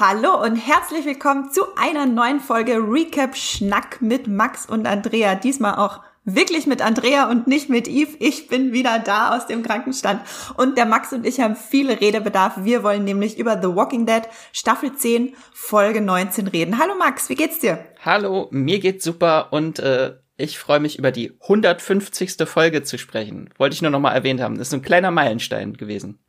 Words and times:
Hallo 0.00 0.40
und 0.40 0.54
herzlich 0.54 1.06
willkommen 1.06 1.50
zu 1.50 1.74
einer 1.74 2.06
neuen 2.06 2.38
Folge 2.38 2.74
Recap 2.74 3.36
Schnack 3.36 4.00
mit 4.00 4.28
Max 4.28 4.64
und 4.64 4.86
Andrea. 4.86 5.34
Diesmal 5.34 5.74
auch 5.74 6.02
wirklich 6.24 6.68
mit 6.68 6.82
Andrea 6.82 7.28
und 7.28 7.48
nicht 7.48 7.68
mit 7.68 7.88
Yves. 7.88 8.14
Ich 8.20 8.46
bin 8.46 8.72
wieder 8.72 9.00
da 9.00 9.36
aus 9.36 9.48
dem 9.48 9.64
Krankenstand 9.64 10.20
und 10.56 10.78
der 10.78 10.86
Max 10.86 11.12
und 11.12 11.26
ich 11.26 11.40
haben 11.40 11.56
viele 11.56 12.00
Redebedarf. 12.00 12.58
Wir 12.62 12.84
wollen 12.84 13.02
nämlich 13.02 13.40
über 13.40 13.60
The 13.60 13.74
Walking 13.74 14.06
Dead 14.06 14.22
Staffel 14.52 14.94
10 14.94 15.34
Folge 15.52 16.00
19 16.00 16.46
reden. 16.46 16.78
Hallo 16.78 16.94
Max, 16.96 17.28
wie 17.28 17.34
geht's 17.34 17.58
dir? 17.58 17.84
Hallo, 18.04 18.46
mir 18.52 18.78
geht's 18.78 19.02
super 19.02 19.48
und 19.50 19.80
äh, 19.80 20.14
ich 20.36 20.60
freue 20.60 20.78
mich 20.78 20.96
über 20.96 21.10
die 21.10 21.36
150. 21.40 22.36
Folge 22.46 22.84
zu 22.84 22.98
sprechen. 22.98 23.50
Wollte 23.58 23.74
ich 23.74 23.82
nur 23.82 23.90
noch 23.90 23.98
mal 23.98 24.12
erwähnt 24.12 24.40
haben. 24.40 24.58
Das 24.58 24.68
ist 24.68 24.74
ein 24.74 24.82
kleiner 24.82 25.10
Meilenstein 25.10 25.76
gewesen 25.76 26.20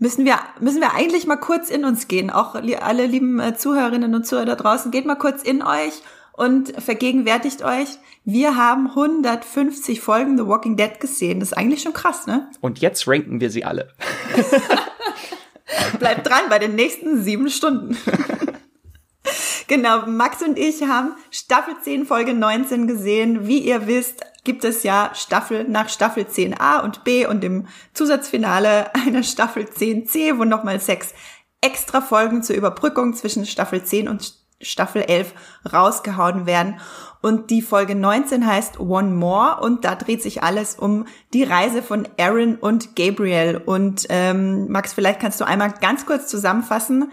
müssen 0.00 0.24
wir, 0.24 0.40
müssen 0.58 0.80
wir 0.80 0.94
eigentlich 0.94 1.26
mal 1.26 1.36
kurz 1.36 1.70
in 1.70 1.84
uns 1.84 2.08
gehen. 2.08 2.30
Auch 2.30 2.56
alle 2.56 3.06
lieben 3.06 3.38
äh, 3.38 3.56
Zuhörerinnen 3.56 4.14
und 4.14 4.26
Zuhörer 4.26 4.46
da 4.46 4.56
draußen, 4.56 4.90
geht 4.90 5.06
mal 5.06 5.14
kurz 5.14 5.42
in 5.44 5.62
euch 5.62 6.02
und 6.32 6.72
vergegenwärtigt 6.82 7.62
euch, 7.62 7.98
wir 8.24 8.56
haben 8.56 8.88
150 8.88 10.00
Folgen 10.00 10.38
The 10.38 10.46
Walking 10.46 10.76
Dead 10.76 10.98
gesehen. 10.98 11.40
Das 11.40 11.50
ist 11.50 11.58
eigentlich 11.58 11.82
schon 11.82 11.92
krass, 11.92 12.26
ne? 12.26 12.50
Und 12.60 12.78
jetzt 12.78 13.06
ranken 13.06 13.40
wir 13.40 13.50
sie 13.50 13.64
alle. 13.64 13.92
Bleibt 15.98 16.26
dran 16.26 16.44
bei 16.48 16.58
den 16.58 16.74
nächsten 16.74 17.22
sieben 17.22 17.50
Stunden. 17.50 17.96
genau, 19.68 20.06
Max 20.06 20.42
und 20.42 20.58
ich 20.58 20.82
haben 20.82 21.12
Staffel 21.30 21.74
10, 21.82 22.06
Folge 22.06 22.32
19 22.32 22.86
gesehen. 22.86 23.46
Wie 23.46 23.58
ihr 23.58 23.86
wisst, 23.86 24.24
gibt 24.50 24.64
es 24.64 24.82
ja 24.82 25.12
Staffel 25.14 25.62
nach 25.68 25.88
Staffel 25.88 26.24
10a 26.24 26.82
und 26.82 27.04
b 27.04 27.24
und 27.24 27.44
im 27.44 27.68
Zusatzfinale 27.94 28.92
eine 28.96 29.22
Staffel 29.22 29.62
10c, 29.62 30.40
wo 30.40 30.44
nochmal 30.44 30.80
sechs 30.80 31.14
extra 31.60 32.00
Folgen 32.00 32.42
zur 32.42 32.56
Überbrückung 32.56 33.14
zwischen 33.14 33.46
Staffel 33.46 33.84
10 33.84 34.08
und 34.08 34.34
Staffel 34.60 35.02
11 35.02 35.34
rausgehauen 35.72 36.46
werden. 36.46 36.80
Und 37.22 37.50
die 37.50 37.62
Folge 37.62 37.94
19 37.94 38.44
heißt 38.44 38.80
One 38.80 39.12
More 39.12 39.60
und 39.60 39.84
da 39.84 39.94
dreht 39.94 40.20
sich 40.20 40.42
alles 40.42 40.74
um 40.74 41.06
die 41.32 41.44
Reise 41.44 41.80
von 41.80 42.08
Aaron 42.18 42.56
und 42.56 42.96
Gabriel. 42.96 43.62
Und 43.64 44.06
ähm, 44.08 44.68
Max, 44.68 44.94
vielleicht 44.94 45.20
kannst 45.20 45.40
du 45.40 45.46
einmal 45.46 45.72
ganz 45.80 46.06
kurz 46.06 46.26
zusammenfassen, 46.26 47.12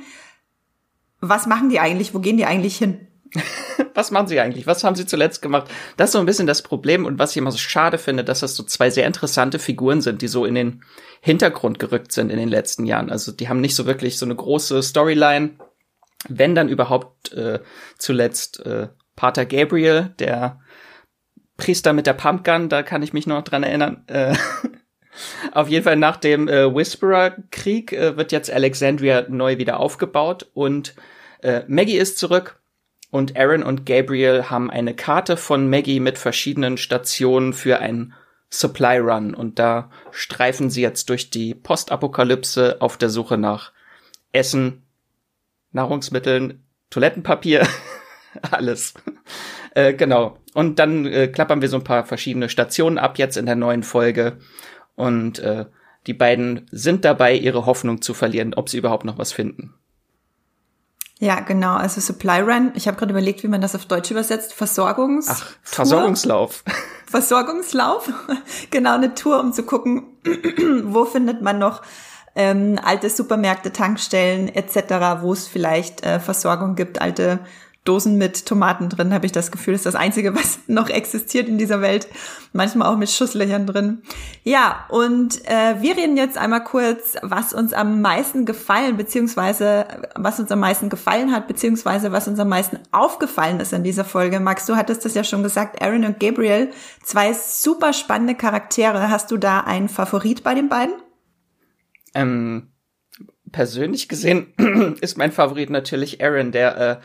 was 1.22 1.46
machen 1.46 1.70
die 1.70 1.80
eigentlich, 1.80 2.16
wo 2.16 2.20
gehen 2.20 2.38
die 2.38 2.48
eigentlich 2.48 2.78
hin? 2.78 3.07
was 3.94 4.12
machen 4.12 4.28
sie 4.28 4.40
eigentlich? 4.40 4.68
Was 4.68 4.84
haben 4.84 4.96
sie 4.96 5.06
zuletzt 5.06 5.42
gemacht? 5.42 5.70
Das 5.98 6.10
ist 6.10 6.14
so 6.14 6.20
ein 6.20 6.26
bisschen 6.26 6.48
das 6.48 6.62
Problem 6.62 7.06
und 7.06 7.20
was 7.20 7.32
ich 7.32 7.38
immer 7.38 7.52
so 7.52 7.58
schade 7.58 7.98
finde, 7.98 8.24
dass 8.24 8.42
das 8.42 8.56
so 8.56 8.64
zwei 8.64 8.90
sehr 8.90 9.08
interessante 9.08 9.60
Figuren 9.60 10.02
sind, 10.02 10.22
die 10.22 10.28
so 10.28 10.46
in 10.46 10.56
den 10.56 10.84
Hintergrund 11.22 11.80
gerückt 11.80 12.12
sind 12.12 12.32
in 12.32 12.38
den 12.38 12.50
letzten 12.50 12.86
Jahren. 12.86 13.10
Also 13.10 13.32
die 13.32 13.50
haben 13.50 13.62
nicht 13.62 13.76
so 13.76 13.86
wirklich 13.86 14.18
so 14.18 14.26
eine 14.26 14.36
große 14.36 14.82
Storyline. 14.84 15.52
Wenn 16.30 16.56
dann 16.56 16.70
überhaupt 16.70 17.34
äh, 17.34 17.60
zuletzt 17.98 18.66
äh, 18.66 18.88
Pater 19.16 19.46
Gabriel, 19.46 20.14
der 20.20 20.60
Priester 21.58 21.94
mit 21.94 22.08
der 22.08 22.14
Pumpgun, 22.14 22.70
da 22.70 22.84
kann 22.84 23.04
ich 23.04 23.14
mich 23.14 23.28
noch 23.28 23.44
dran 23.44 23.64
erinnern. 23.64 24.04
Äh, 24.08 24.36
auf 25.52 25.70
jeden 25.70 25.84
Fall 25.84 25.96
nach 25.96 26.18
dem 26.18 26.48
äh, 26.48 26.74
Whisperer-Krieg 26.74 27.94
äh, 27.94 28.18
wird 28.18 28.32
jetzt 28.32 28.52
Alexandria 28.52 29.26
neu 29.28 29.58
wieder 29.58 29.80
aufgebaut 29.80 30.48
und 30.54 30.96
äh, 31.42 31.62
Maggie 31.68 31.98
ist 31.98 32.18
zurück 32.18 32.60
und 33.10 33.38
Aaron 33.38 33.64
und 33.64 33.86
Gabriel 33.86 34.50
haben 34.50 34.70
eine 34.70 34.94
Karte 34.94 35.38
von 35.38 35.70
Maggie 35.70 36.00
mit 36.00 36.18
verschiedenen 36.18 36.78
Stationen 36.78 37.54
für 37.54 37.80
einen 37.80 38.14
Supply 38.50 38.98
Run 38.98 39.34
und 39.34 39.60
da 39.60 39.90
streifen 40.12 40.70
sie 40.70 40.82
jetzt 40.82 41.10
durch 41.10 41.30
die 41.30 41.54
Postapokalypse 41.54 42.78
auf 42.80 42.98
der 42.98 43.10
Suche 43.10 43.38
nach 43.38 43.72
Essen, 44.32 44.84
Nahrungsmitteln, 45.72 46.64
Toilettenpapier, 46.90 47.68
alles. 48.52 48.94
äh, 49.76 49.94
genau. 49.94 50.38
Und 50.54 50.80
dann 50.80 51.06
äh, 51.06 51.28
klappern 51.28 51.62
wir 51.62 51.70
so 51.70 51.78
ein 51.78 51.84
paar 51.84 52.06
verschiedene 52.06 52.50
Stationen 52.50 52.98
ab 52.98 53.18
jetzt 53.18 53.38
in 53.38 53.46
der 53.46 53.56
neuen 53.56 53.84
Folge 53.84 54.38
und 54.96 55.40
äh, 55.40 55.66
die 56.08 56.14
beiden 56.14 56.68
sind 56.72 57.04
dabei, 57.04 57.36
ihre 57.36 57.66
Hoffnung 57.66 58.02
zu 58.02 58.14
verlieren, 58.14 58.54
ob 58.54 58.70
sie 58.70 58.78
überhaupt 58.78 59.04
noch 59.04 59.18
was 59.18 59.34
finden. 59.34 59.74
Ja, 61.20 61.40
genau. 61.40 61.76
Also 61.76 62.00
Supply 62.00 62.42
Run. 62.42 62.72
Ich 62.76 62.88
habe 62.88 62.98
gerade 62.98 63.12
überlegt, 63.12 63.44
wie 63.44 63.48
man 63.48 63.62
das 63.62 63.74
auf 63.74 63.86
Deutsch 63.86 64.12
übersetzt. 64.12 64.54
Versorgungs. 64.54 65.28
Ach, 65.30 65.46
Versorgungslauf. 65.64 66.64
Versorgungslauf. 67.08 68.12
genau, 68.72 68.96
eine 68.96 69.16
Tour, 69.16 69.40
um 69.40 69.52
zu 69.52 69.64
gucken, 69.64 70.04
wo 70.84 71.06
findet 71.06 71.42
man 71.42 71.58
noch 71.58 71.82
ähm, 72.36 72.80
alte 72.84 73.10
Supermärkte, 73.10 73.74
Tankstellen 73.74 74.48
etc., 74.48 75.22
wo 75.22 75.34
es 75.34 75.48
vielleicht 75.48 76.06
äh, 76.06 76.20
Versorgung 76.20 76.76
gibt, 76.76 77.02
alte 77.02 77.40
Dosen 77.88 78.18
mit 78.18 78.46
Tomaten 78.46 78.90
drin, 78.90 79.14
habe 79.14 79.26
ich 79.26 79.32
das 79.32 79.52
Gefühl, 79.52 79.74
ist 79.74 79.86
das 79.86 79.96
Einzige, 79.96 80.36
was 80.36 80.60
noch 80.68 80.90
existiert 80.90 81.48
in 81.48 81.58
dieser 81.58 81.82
Welt. 81.82 82.08
Manchmal 82.54 82.92
auch 82.92 82.98
mit 82.98 83.10
Schusslöchern 83.10 83.66
drin. 83.68 84.02
Ja, 84.44 84.86
und 84.90 85.46
äh, 85.46 85.82
wir 85.82 85.96
reden 85.96 86.18
jetzt 86.18 86.38
einmal 86.38 86.64
kurz, 86.64 87.16
was 87.22 87.54
uns 87.54 87.74
am 87.74 88.02
meisten 88.02 88.46
gefallen, 88.46 88.98
beziehungsweise 88.98 89.86
was 90.16 90.40
uns 90.40 90.52
am 90.52 90.60
meisten 90.60 90.90
gefallen 90.90 91.32
hat, 91.32 91.48
beziehungsweise 91.48 92.12
was 92.12 92.28
uns 92.28 92.40
am 92.40 92.50
meisten 92.50 92.80
aufgefallen 92.92 93.60
ist 93.60 93.74
in 93.74 93.84
dieser 93.84 94.06
Folge. 94.06 94.40
Max, 94.40 94.66
du 94.66 94.76
hattest 94.76 95.06
das 95.06 95.14
ja 95.14 95.24
schon 95.24 95.44
gesagt, 95.44 95.82
Aaron 95.82 96.06
und 96.06 96.20
Gabriel, 96.20 96.72
zwei 97.04 97.34
super 97.34 97.94
spannende 97.94 98.36
Charaktere. 98.36 99.10
Hast 99.10 99.32
du 99.32 99.38
da 99.38 99.62
einen 99.62 99.90
Favorit 99.90 100.44
bei 100.44 100.54
den 100.54 100.70
beiden? 100.70 100.94
Ähm, 102.14 102.72
persönlich 103.52 104.10
gesehen 104.10 104.54
ist 105.02 105.18
mein 105.18 105.32
Favorit 105.32 105.70
natürlich 105.70 106.24
Aaron, 106.24 106.52
der 106.52 106.78
äh, 106.78 106.98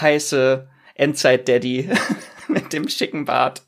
heiße 0.00 0.68
Endzeit-Daddy 0.94 1.90
mit 2.48 2.72
dem 2.72 2.88
schicken 2.88 3.24
Bart. 3.24 3.62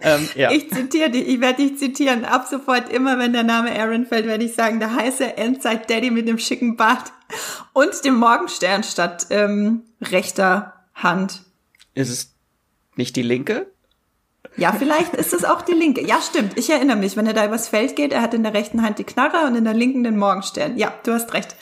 Ähm, 0.00 0.28
ja. 0.36 0.52
Ich 0.52 0.70
zitiere 0.70 1.10
dich, 1.10 1.26
ich 1.26 1.40
werde 1.40 1.62
dich 1.62 1.78
zitieren. 1.78 2.24
Ab 2.24 2.46
sofort 2.48 2.90
immer, 2.92 3.18
wenn 3.18 3.32
der 3.32 3.42
Name 3.42 3.72
Aaron 3.78 4.06
fällt, 4.06 4.26
werde 4.26 4.44
ich 4.44 4.54
sagen, 4.54 4.78
der 4.78 4.94
heiße 4.94 5.36
Endzeit-Daddy 5.36 6.10
mit 6.10 6.28
dem 6.28 6.38
schicken 6.38 6.76
Bart 6.76 7.12
und 7.72 8.04
dem 8.04 8.16
Morgenstern 8.16 8.84
statt 8.84 9.26
ähm, 9.30 9.82
rechter 10.00 10.74
Hand. 10.94 11.42
Ist 11.94 12.10
es 12.10 12.34
nicht 12.96 13.16
die 13.16 13.22
linke? 13.22 13.66
Ja, 14.56 14.72
vielleicht 14.72 15.14
ist 15.14 15.32
es 15.32 15.44
auch 15.44 15.62
die 15.62 15.72
linke. 15.72 16.04
Ja, 16.04 16.20
stimmt. 16.20 16.58
Ich 16.58 16.70
erinnere 16.70 16.96
mich, 16.96 17.16
wenn 17.16 17.26
er 17.26 17.32
da 17.32 17.44
übers 17.44 17.68
Feld 17.68 17.96
geht, 17.96 18.12
er 18.12 18.22
hat 18.22 18.34
in 18.34 18.42
der 18.42 18.54
rechten 18.54 18.82
Hand 18.82 18.98
die 18.98 19.04
Knarre 19.04 19.46
und 19.46 19.54
in 19.54 19.64
der 19.64 19.74
linken 19.74 20.02
den 20.02 20.16
Morgenstern. 20.16 20.76
Ja, 20.76 20.92
du 21.04 21.12
hast 21.12 21.32
recht. 21.32 21.54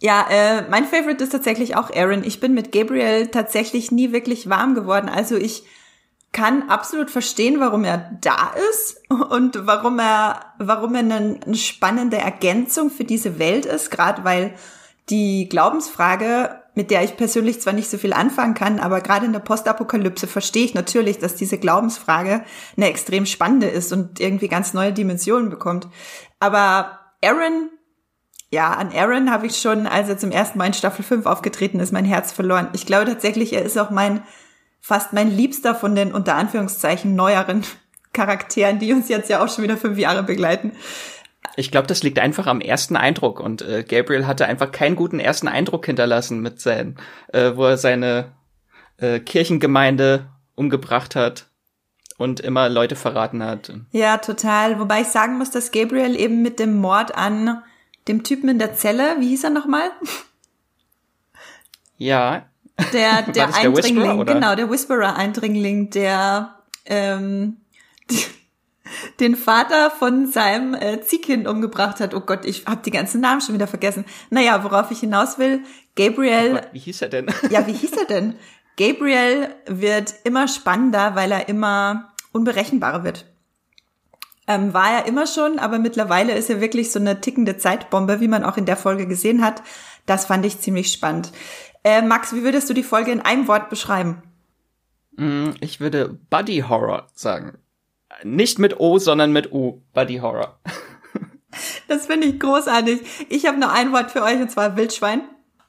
Ja, 0.00 0.26
äh, 0.28 0.68
mein 0.68 0.84
Favorite 0.84 1.22
ist 1.22 1.30
tatsächlich 1.30 1.76
auch 1.76 1.90
Aaron. 1.94 2.24
Ich 2.24 2.40
bin 2.40 2.54
mit 2.54 2.72
Gabriel 2.72 3.28
tatsächlich 3.28 3.90
nie 3.90 4.12
wirklich 4.12 4.48
warm 4.48 4.74
geworden. 4.74 5.08
Also 5.08 5.36
ich 5.36 5.64
kann 6.34 6.68
absolut 6.68 7.10
verstehen, 7.10 7.60
warum 7.60 7.84
er 7.84 8.10
da 8.20 8.52
ist 8.70 9.00
und 9.08 9.66
warum 9.66 9.98
er, 9.98 10.40
warum 10.58 10.94
er 10.94 11.00
eine, 11.00 11.40
eine 11.46 11.54
spannende 11.54 12.18
Ergänzung 12.18 12.90
für 12.90 13.04
diese 13.04 13.38
Welt 13.38 13.64
ist, 13.64 13.90
gerade 13.90 14.24
weil 14.24 14.54
die 15.10 15.48
Glaubensfrage, 15.48 16.60
mit 16.74 16.90
der 16.90 17.04
ich 17.04 17.16
persönlich 17.16 17.60
zwar 17.60 17.72
nicht 17.72 17.88
so 17.88 17.98
viel 17.98 18.12
anfangen 18.12 18.54
kann, 18.54 18.80
aber 18.80 19.00
gerade 19.00 19.26
in 19.26 19.32
der 19.32 19.40
Postapokalypse 19.40 20.26
verstehe 20.26 20.64
ich 20.64 20.74
natürlich, 20.74 21.18
dass 21.18 21.36
diese 21.36 21.58
Glaubensfrage 21.58 22.44
eine 22.76 22.88
extrem 22.88 23.26
spannende 23.26 23.68
ist 23.68 23.92
und 23.92 24.18
irgendwie 24.18 24.48
ganz 24.48 24.74
neue 24.74 24.92
Dimensionen 24.92 25.50
bekommt. 25.50 25.86
Aber 26.40 26.98
Aaron 27.22 27.70
ja, 28.54 28.72
an 28.72 28.92
Aaron 28.94 29.32
habe 29.32 29.46
ich 29.46 29.56
schon, 29.56 29.88
als 29.88 30.08
er 30.08 30.16
zum 30.16 30.30
ersten 30.30 30.58
Mal 30.58 30.66
in 30.68 30.74
Staffel 30.74 31.04
5 31.04 31.26
aufgetreten 31.26 31.80
ist, 31.80 31.92
mein 31.92 32.04
Herz 32.04 32.30
verloren. 32.30 32.68
Ich 32.72 32.86
glaube 32.86 33.06
tatsächlich, 33.06 33.52
er 33.52 33.62
ist 33.62 33.76
auch 33.76 33.90
mein, 33.90 34.22
fast 34.80 35.12
mein 35.12 35.28
Liebster 35.28 35.74
von 35.74 35.96
den 35.96 36.12
unter 36.12 36.36
Anführungszeichen 36.36 37.16
neueren 37.16 37.64
Charakteren, 38.12 38.78
die 38.78 38.92
uns 38.92 39.08
jetzt 39.08 39.28
ja 39.28 39.42
auch 39.44 39.48
schon 39.48 39.64
wieder 39.64 39.76
fünf 39.76 39.98
Jahre 39.98 40.22
begleiten. 40.22 40.70
Ich 41.56 41.72
glaube, 41.72 41.88
das 41.88 42.04
liegt 42.04 42.20
einfach 42.20 42.46
am 42.46 42.60
ersten 42.60 42.96
Eindruck 42.96 43.40
und 43.40 43.60
äh, 43.62 43.82
Gabriel 43.82 44.26
hatte 44.26 44.46
einfach 44.46 44.70
keinen 44.70 44.94
guten 44.94 45.18
ersten 45.18 45.48
Eindruck 45.48 45.86
hinterlassen 45.86 46.40
mit 46.40 46.60
seinen, 46.60 46.96
äh, 47.32 47.52
wo 47.56 47.64
er 47.64 47.76
seine 47.76 48.32
äh, 48.98 49.18
Kirchengemeinde 49.18 50.30
umgebracht 50.54 51.16
hat 51.16 51.46
und 52.18 52.38
immer 52.38 52.68
Leute 52.68 52.94
verraten 52.94 53.42
hat. 53.42 53.72
Ja, 53.90 54.18
total. 54.18 54.78
Wobei 54.78 55.00
ich 55.00 55.08
sagen 55.08 55.38
muss, 55.38 55.50
dass 55.50 55.72
Gabriel 55.72 56.14
eben 56.14 56.42
mit 56.42 56.60
dem 56.60 56.76
Mord 56.76 57.16
an 57.16 57.62
dem 58.08 58.22
Typen 58.22 58.48
in 58.48 58.58
der 58.58 58.74
Zelle, 58.74 59.16
wie 59.18 59.28
hieß 59.28 59.44
er 59.44 59.50
nochmal? 59.50 59.90
Ja. 61.96 62.46
Der, 62.92 63.22
der 63.34 63.54
Eindringling, 63.54 64.24
der 64.24 64.34
genau, 64.34 64.54
der 64.54 64.70
Whisperer-Eindringling, 64.70 65.90
der 65.90 66.56
ähm, 66.86 67.58
die, 68.10 68.24
den 69.20 69.36
Vater 69.36 69.90
von 69.90 70.26
seinem 70.26 70.74
äh, 70.74 71.00
Ziehkind 71.00 71.46
umgebracht 71.46 72.00
hat. 72.00 72.14
Oh 72.14 72.20
Gott, 72.20 72.44
ich 72.44 72.66
habe 72.66 72.82
die 72.84 72.90
ganzen 72.90 73.20
Namen 73.20 73.40
schon 73.40 73.54
wieder 73.54 73.66
vergessen. 73.66 74.04
Naja, 74.30 74.62
worauf 74.64 74.90
ich 74.90 75.00
hinaus 75.00 75.38
will, 75.38 75.60
Gabriel. 75.96 76.50
Oh 76.50 76.54
Gott, 76.54 76.68
wie 76.72 76.78
hieß 76.78 77.02
er 77.02 77.08
denn? 77.08 77.26
ja, 77.50 77.66
wie 77.66 77.72
hieß 77.72 77.92
er 77.92 78.06
denn? 78.06 78.34
Gabriel 78.76 79.54
wird 79.66 80.14
immer 80.24 80.48
spannender, 80.48 81.14
weil 81.14 81.30
er 81.30 81.48
immer 81.48 82.12
unberechenbarer 82.32 83.04
wird. 83.04 83.26
Ähm, 84.46 84.74
war 84.74 84.92
er 84.92 85.06
immer 85.06 85.26
schon, 85.26 85.58
aber 85.58 85.78
mittlerweile 85.78 86.34
ist 86.34 86.50
er 86.50 86.60
wirklich 86.60 86.92
so 86.92 86.98
eine 86.98 87.20
tickende 87.20 87.56
Zeitbombe, 87.56 88.20
wie 88.20 88.28
man 88.28 88.44
auch 88.44 88.56
in 88.56 88.66
der 88.66 88.76
Folge 88.76 89.06
gesehen 89.06 89.42
hat. 89.42 89.62
Das 90.06 90.26
fand 90.26 90.44
ich 90.44 90.60
ziemlich 90.60 90.92
spannend. 90.92 91.32
Äh, 91.82 92.02
Max, 92.02 92.34
wie 92.34 92.42
würdest 92.42 92.68
du 92.68 92.74
die 92.74 92.82
Folge 92.82 93.10
in 93.10 93.20
einem 93.20 93.48
Wort 93.48 93.70
beschreiben? 93.70 94.22
Mm, 95.16 95.50
ich 95.60 95.80
würde 95.80 96.18
Buddy 96.28 96.64
Horror 96.68 97.08
sagen. 97.14 97.58
Nicht 98.22 98.58
mit 98.58 98.78
O, 98.80 98.98
sondern 98.98 99.32
mit 99.32 99.52
U. 99.52 99.82
Buddy 99.92 100.18
Horror. 100.18 100.58
Das 101.86 102.06
finde 102.06 102.26
ich 102.26 102.40
großartig. 102.40 103.00
Ich 103.28 103.46
habe 103.46 103.60
nur 103.60 103.70
ein 103.70 103.92
Wort 103.92 104.10
für 104.10 104.24
euch 104.24 104.40
und 104.40 104.50
zwar 104.50 104.76
Wildschwein. 104.76 105.20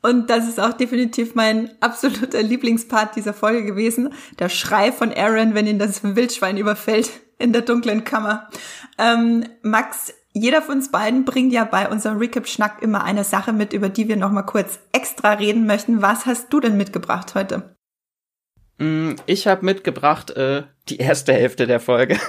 Und 0.02 0.32
das 0.32 0.48
ist 0.48 0.60
auch 0.60 0.74
definitiv 0.74 1.36
mein 1.36 1.70
absoluter 1.80 2.42
Lieblingspart 2.42 3.16
dieser 3.16 3.34
Folge 3.34 3.64
gewesen. 3.64 4.14
Der 4.40 4.50
Schrei 4.50 4.92
von 4.92 5.14
Aaron, 5.14 5.54
wenn 5.54 5.68
ihn 5.68 5.78
das 5.78 6.04
Wildschwein 6.04 6.58
überfällt 6.58 7.12
in 7.38 7.54
der 7.54 7.62
dunklen 7.62 8.04
Kammer. 8.04 8.50
Ähm, 8.98 9.46
Max, 9.62 10.14
jeder 10.34 10.62
von 10.62 10.76
uns 10.76 10.92
beiden 10.92 11.26
bringt 11.26 11.54
ja 11.54 11.64
bei 11.64 11.90
unserem 11.90 12.18
Recap-Schnack 12.18 12.82
immer 12.82 13.04
eine 13.04 13.24
Sache 13.24 13.54
mit, 13.54 13.74
über 13.74 13.90
die 13.90 14.08
wir 14.08 14.18
nochmal 14.18 14.46
kurz 14.46 14.80
extra 14.92 15.34
reden 15.34 15.66
möchten. 15.66 16.02
Was 16.02 16.26
hast 16.26 16.52
du 16.52 16.60
denn 16.60 16.78
mitgebracht 16.78 17.36
heute? 17.36 17.76
Mm, 18.78 19.14
ich 19.26 19.48
habe 19.48 19.66
mitgebracht 19.66 20.32
äh, 20.32 20.64
die 20.90 20.98
erste 20.98 21.34
Hälfte 21.34 21.68
der 21.68 21.80
Folge. 21.80 22.20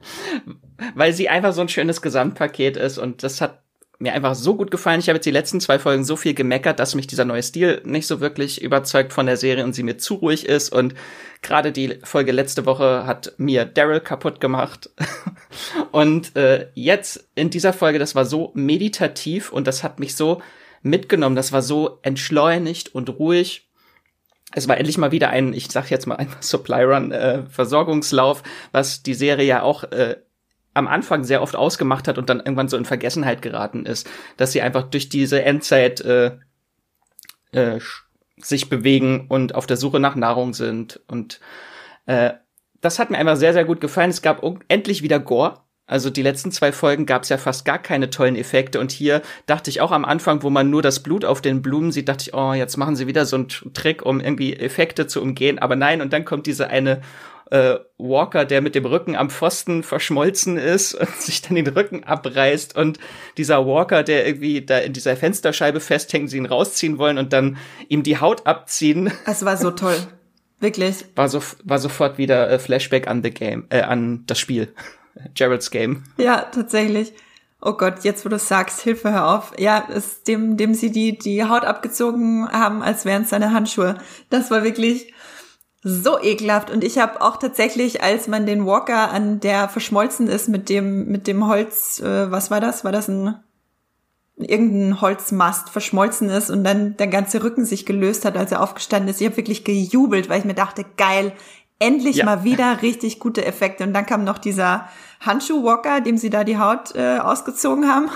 Weil 0.94 1.12
sie 1.12 1.28
einfach 1.28 1.52
so 1.52 1.60
ein 1.60 1.68
schönes 1.68 2.02
Gesamtpaket 2.02 2.76
ist 2.76 2.98
und 2.98 3.22
das 3.22 3.40
hat 3.40 3.62
mir 4.02 4.14
einfach 4.14 4.34
so 4.34 4.56
gut 4.56 4.72
gefallen. 4.72 4.98
Ich 4.98 5.08
habe 5.08 5.18
jetzt 5.18 5.26
die 5.26 5.30
letzten 5.30 5.60
zwei 5.60 5.78
Folgen 5.78 6.04
so 6.04 6.16
viel 6.16 6.34
gemeckert, 6.34 6.80
dass 6.80 6.96
mich 6.96 7.06
dieser 7.06 7.24
neue 7.24 7.42
Stil 7.42 7.80
nicht 7.84 8.08
so 8.08 8.20
wirklich 8.20 8.60
überzeugt 8.60 9.12
von 9.12 9.26
der 9.26 9.36
Serie 9.36 9.62
und 9.62 9.74
sie 9.74 9.84
mir 9.84 9.96
zu 9.96 10.14
ruhig 10.14 10.44
ist. 10.46 10.72
Und 10.72 10.94
gerade 11.40 11.70
die 11.70 12.00
Folge 12.02 12.32
letzte 12.32 12.66
Woche 12.66 13.06
hat 13.06 13.34
mir 13.38 13.64
Daryl 13.64 14.00
kaputt 14.00 14.40
gemacht. 14.40 14.90
und 15.92 16.34
äh, 16.36 16.66
jetzt 16.74 17.28
in 17.36 17.50
dieser 17.50 17.72
Folge, 17.72 18.00
das 18.00 18.16
war 18.16 18.24
so 18.24 18.50
meditativ 18.54 19.52
und 19.52 19.68
das 19.68 19.84
hat 19.84 20.00
mich 20.00 20.16
so 20.16 20.42
mitgenommen. 20.82 21.36
Das 21.36 21.52
war 21.52 21.62
so 21.62 22.00
entschleunigt 22.02 22.92
und 22.92 23.08
ruhig. 23.08 23.68
Es 24.52 24.66
war 24.66 24.78
endlich 24.78 24.98
mal 24.98 25.12
wieder 25.12 25.30
ein, 25.30 25.54
ich 25.54 25.70
sag 25.70 25.90
jetzt 25.90 26.06
mal 26.06 26.16
ein 26.16 26.28
Supply 26.40 26.82
Run 26.82 27.12
äh, 27.12 27.44
Versorgungslauf, 27.46 28.42
was 28.72 29.04
die 29.04 29.14
Serie 29.14 29.46
ja 29.46 29.62
auch 29.62 29.84
äh, 29.84 30.16
am 30.74 30.88
Anfang 30.88 31.24
sehr 31.24 31.42
oft 31.42 31.56
ausgemacht 31.56 32.08
hat 32.08 32.18
und 32.18 32.30
dann 32.30 32.40
irgendwann 32.40 32.68
so 32.68 32.76
in 32.76 32.84
Vergessenheit 32.84 33.42
geraten 33.42 33.86
ist, 33.86 34.08
dass 34.36 34.52
sie 34.52 34.62
einfach 34.62 34.84
durch 34.84 35.08
diese 35.08 35.42
Endzeit 35.42 36.00
äh, 36.00 36.32
äh, 37.52 37.78
sich 38.38 38.68
bewegen 38.68 39.26
und 39.28 39.54
auf 39.54 39.66
der 39.66 39.76
Suche 39.76 40.00
nach 40.00 40.16
Nahrung 40.16 40.54
sind. 40.54 41.00
Und 41.06 41.40
äh, 42.06 42.32
das 42.80 42.98
hat 42.98 43.10
mir 43.10 43.18
einfach 43.18 43.36
sehr, 43.36 43.52
sehr 43.52 43.64
gut 43.64 43.80
gefallen. 43.80 44.10
Es 44.10 44.22
gab 44.22 44.42
endlich 44.68 45.02
wieder 45.02 45.20
Gore. 45.20 45.60
Also 45.86 46.10
die 46.10 46.22
letzten 46.22 46.52
zwei 46.52 46.72
Folgen 46.72 47.06
gab 47.06 47.22
es 47.22 47.28
ja 47.28 47.36
fast 47.36 47.64
gar 47.64 47.78
keine 47.78 48.08
tollen 48.08 48.36
Effekte. 48.36 48.80
Und 48.80 48.92
hier 48.92 49.20
dachte 49.46 49.68
ich 49.68 49.80
auch 49.80 49.92
am 49.92 50.04
Anfang, 50.04 50.42
wo 50.42 50.48
man 50.48 50.70
nur 50.70 50.80
das 50.80 51.02
Blut 51.02 51.24
auf 51.24 51.42
den 51.42 51.60
Blumen 51.60 51.92
sieht, 51.92 52.08
dachte 52.08 52.24
ich, 52.26 52.34
oh, 52.34 52.54
jetzt 52.54 52.76
machen 52.78 52.96
sie 52.96 53.06
wieder 53.06 53.26
so 53.26 53.36
einen 53.36 53.48
Trick, 53.48 54.02
um 54.04 54.20
irgendwie 54.20 54.56
Effekte 54.56 55.06
zu 55.06 55.20
umgehen. 55.20 55.58
Aber 55.58 55.76
nein, 55.76 56.00
und 56.00 56.12
dann 56.12 56.24
kommt 56.24 56.46
diese 56.46 56.68
eine 56.68 57.02
äh, 57.52 57.78
Walker, 57.98 58.46
der 58.46 58.62
mit 58.62 58.74
dem 58.74 58.86
Rücken 58.86 59.14
am 59.14 59.28
Pfosten 59.28 59.82
verschmolzen 59.82 60.56
ist 60.56 60.94
und 61.00 61.14
sich 61.16 61.42
dann 61.42 61.54
den 61.54 61.66
Rücken 61.66 62.02
abreißt 62.02 62.74
und 62.74 62.98
dieser 63.36 63.66
Walker, 63.66 64.02
der 64.02 64.26
irgendwie 64.26 64.64
da 64.64 64.78
in 64.78 64.94
dieser 64.94 65.16
Fensterscheibe 65.16 65.80
festhängt, 65.80 66.30
sie 66.30 66.38
ihn 66.38 66.46
rausziehen 66.46 66.96
wollen 66.96 67.18
und 67.18 67.32
dann 67.34 67.58
ihm 67.88 68.02
die 68.02 68.18
Haut 68.18 68.46
abziehen. 68.46 69.12
Es 69.26 69.44
war 69.44 69.56
so 69.56 69.70
toll. 69.70 69.96
Wirklich. 70.60 71.04
War, 71.14 71.28
so, 71.28 71.40
war 71.64 71.78
sofort 71.78 72.18
wieder 72.18 72.48
äh, 72.50 72.58
Flashback 72.58 73.08
an 73.08 73.22
the 73.22 73.30
Game, 73.30 73.66
äh, 73.70 73.80
an 73.80 74.24
das 74.26 74.38
Spiel. 74.38 74.72
Geralds 75.34 75.70
Game. 75.70 76.04
Ja, 76.16 76.46
tatsächlich. 76.52 77.12
Oh 77.60 77.74
Gott, 77.74 78.02
jetzt 78.02 78.24
wo 78.24 78.28
du 78.28 78.38
sagst, 78.38 78.80
Hilfe, 78.80 79.12
hör 79.12 79.28
auf. 79.28 79.52
Ja, 79.58 79.86
es, 79.92 80.22
dem, 80.22 80.56
dem 80.56 80.74
sie 80.74 80.90
die, 80.90 81.18
die 81.18 81.44
Haut 81.44 81.64
abgezogen 81.64 82.48
haben, 82.50 82.82
als 82.82 83.04
wären 83.04 83.22
es 83.22 83.30
seine 83.30 83.52
Handschuhe. 83.52 83.96
Das 84.30 84.50
war 84.50 84.64
wirklich, 84.64 85.12
so 85.82 86.20
ekelhaft. 86.20 86.70
Und 86.70 86.84
ich 86.84 86.98
habe 86.98 87.20
auch 87.20 87.36
tatsächlich, 87.36 88.02
als 88.02 88.28
man 88.28 88.46
den 88.46 88.64
Walker 88.66 89.10
an 89.10 89.40
der 89.40 89.68
verschmolzen 89.68 90.28
ist 90.28 90.48
mit 90.48 90.68
dem 90.68 91.06
mit 91.06 91.26
dem 91.26 91.46
Holz, 91.46 92.00
äh, 92.00 92.30
was 92.30 92.50
war 92.50 92.60
das? 92.60 92.84
War 92.84 92.92
das 92.92 93.08
ein 93.08 93.34
irgendein 94.36 95.00
Holzmast 95.00 95.70
verschmolzen 95.70 96.30
ist 96.30 96.50
und 96.50 96.64
dann 96.64 96.96
der 96.96 97.06
ganze 97.06 97.44
Rücken 97.44 97.64
sich 97.64 97.86
gelöst 97.86 98.24
hat, 98.24 98.36
als 98.36 98.50
er 98.50 98.62
aufgestanden 98.62 99.08
ist. 99.08 99.20
Ich 99.20 99.26
habe 99.26 99.36
wirklich 99.36 99.62
gejubelt, 99.62 100.28
weil 100.28 100.40
ich 100.40 100.44
mir 100.44 100.54
dachte, 100.54 100.84
geil, 100.96 101.32
endlich 101.78 102.16
ja. 102.16 102.24
mal 102.24 102.44
wieder 102.44 102.82
richtig 102.82 103.18
gute 103.18 103.44
Effekte. 103.44 103.84
Und 103.84 103.92
dann 103.92 104.06
kam 104.06 104.24
noch 104.24 104.38
dieser 104.38 104.88
Handschuh-Walker, 105.20 106.00
dem 106.00 106.16
sie 106.16 106.30
da 106.30 106.44
die 106.44 106.58
Haut 106.58 106.94
äh, 106.94 107.18
ausgezogen 107.18 107.88
haben. 107.88 108.08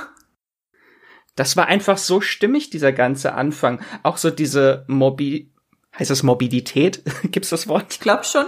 Das 1.34 1.56
war 1.56 1.66
einfach 1.66 1.98
so 1.98 2.20
stimmig, 2.20 2.70
dieser 2.70 2.92
ganze 2.92 3.34
Anfang. 3.34 3.80
Auch 4.02 4.16
so 4.16 4.30
diese 4.30 4.84
Mobi 4.88 5.52
heißt 5.98 6.10
das 6.10 6.22
Morbidität? 6.22 7.02
Gibt's 7.30 7.50
das 7.50 7.68
Wort? 7.68 7.86
Ich 7.90 8.00
glaube 8.00 8.24
schon. 8.24 8.46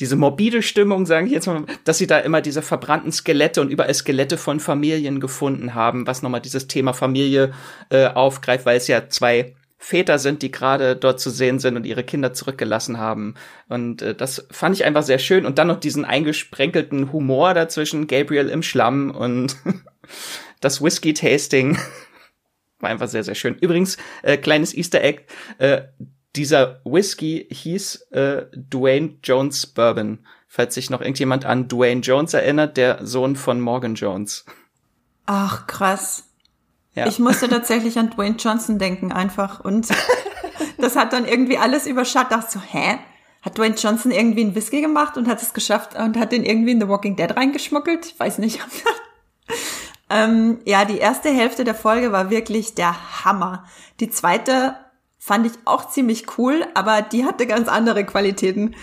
Diese 0.00 0.14
morbide 0.14 0.62
Stimmung, 0.62 1.06
sage 1.06 1.26
ich 1.26 1.32
jetzt 1.32 1.46
mal, 1.48 1.64
dass 1.82 1.98
sie 1.98 2.06
da 2.06 2.18
immer 2.18 2.40
diese 2.40 2.62
verbrannten 2.62 3.10
Skelette 3.10 3.60
und 3.60 3.68
überall 3.68 3.92
Skelette 3.92 4.38
von 4.38 4.60
Familien 4.60 5.18
gefunden 5.18 5.74
haben, 5.74 6.06
was 6.06 6.22
nochmal 6.22 6.40
dieses 6.40 6.68
Thema 6.68 6.92
Familie 6.92 7.52
äh, 7.90 8.06
aufgreift, 8.06 8.64
weil 8.64 8.76
es 8.76 8.86
ja 8.86 9.08
zwei 9.08 9.56
Väter 9.80 10.18
sind, 10.18 10.42
die 10.42 10.50
gerade 10.50 10.96
dort 10.96 11.20
zu 11.20 11.30
sehen 11.30 11.60
sind 11.60 11.76
und 11.76 11.86
ihre 11.86 12.02
Kinder 12.02 12.32
zurückgelassen 12.32 12.98
haben. 12.98 13.34
Und 13.68 14.02
äh, 14.02 14.14
das 14.14 14.46
fand 14.50 14.74
ich 14.74 14.84
einfach 14.84 15.04
sehr 15.04 15.20
schön. 15.20 15.46
Und 15.46 15.58
dann 15.58 15.68
noch 15.68 15.78
diesen 15.78 16.04
eingesprenkelten 16.04 17.12
Humor 17.12 17.54
dazwischen, 17.54 18.08
Gabriel 18.08 18.48
im 18.48 18.62
Schlamm 18.62 19.10
und 19.12 19.56
das 20.60 20.82
Whisky-Tasting. 20.82 21.78
War 22.80 22.90
einfach 22.90 23.08
sehr, 23.08 23.22
sehr 23.22 23.36
schön. 23.36 23.56
Übrigens, 23.60 23.98
äh, 24.22 24.36
kleines 24.36 24.76
Easter 24.76 25.02
Egg, 25.02 25.22
äh, 25.58 25.82
dieser 26.36 26.80
Whisky 26.84 27.46
hieß 27.50 27.96
äh, 28.12 28.46
Dwayne 28.54 29.18
Jones 29.22 29.66
Bourbon. 29.66 30.20
Falls 30.46 30.74
sich 30.74 30.88
noch 30.88 31.00
irgendjemand 31.00 31.44
an 31.44 31.68
Dwayne 31.68 32.00
Jones 32.00 32.32
erinnert, 32.32 32.76
der 32.76 33.06
Sohn 33.06 33.36
von 33.36 33.60
Morgan 33.60 33.94
Jones. 33.94 34.44
Ach, 35.26 35.66
krass. 35.66 36.24
Ja. 36.94 37.06
Ich 37.06 37.18
musste 37.18 37.48
tatsächlich 37.48 37.98
an 37.98 38.10
Dwayne 38.10 38.36
Johnson 38.38 38.78
denken 38.78 39.12
einfach. 39.12 39.60
Und 39.60 39.88
das 40.78 40.96
hat 40.96 41.12
dann 41.12 41.26
irgendwie 41.26 41.58
alles 41.58 41.86
überschattet. 41.86 42.32
Dachte 42.32 42.58
so, 42.58 42.60
hä? 42.60 42.98
Hat 43.42 43.56
Dwayne 43.56 43.76
Johnson 43.76 44.10
irgendwie 44.10 44.40
einen 44.40 44.54
Whisky 44.54 44.80
gemacht 44.80 45.16
und 45.16 45.28
hat 45.28 45.42
es 45.42 45.52
geschafft 45.52 45.94
und 45.96 46.16
hat 46.18 46.32
den 46.32 46.44
irgendwie 46.44 46.72
in 46.72 46.80
The 46.80 46.88
Walking 46.88 47.14
Dead 47.14 47.36
reingeschmuggelt? 47.36 48.06
Ich 48.06 48.18
weiß 48.18 48.38
nicht. 48.38 48.60
ähm, 50.10 50.58
ja, 50.64 50.84
die 50.84 50.98
erste 50.98 51.30
Hälfte 51.30 51.64
der 51.64 51.74
Folge 51.74 52.10
war 52.10 52.30
wirklich 52.30 52.74
der 52.74 53.24
Hammer. 53.24 53.64
Die 54.00 54.10
zweite 54.10 54.76
fand 55.18 55.46
ich 55.46 55.52
auch 55.64 55.88
ziemlich 55.88 56.38
cool, 56.38 56.64
aber 56.74 57.02
die 57.02 57.24
hatte 57.24 57.46
ganz 57.46 57.68
andere 57.68 58.04
Qualitäten. 58.04 58.74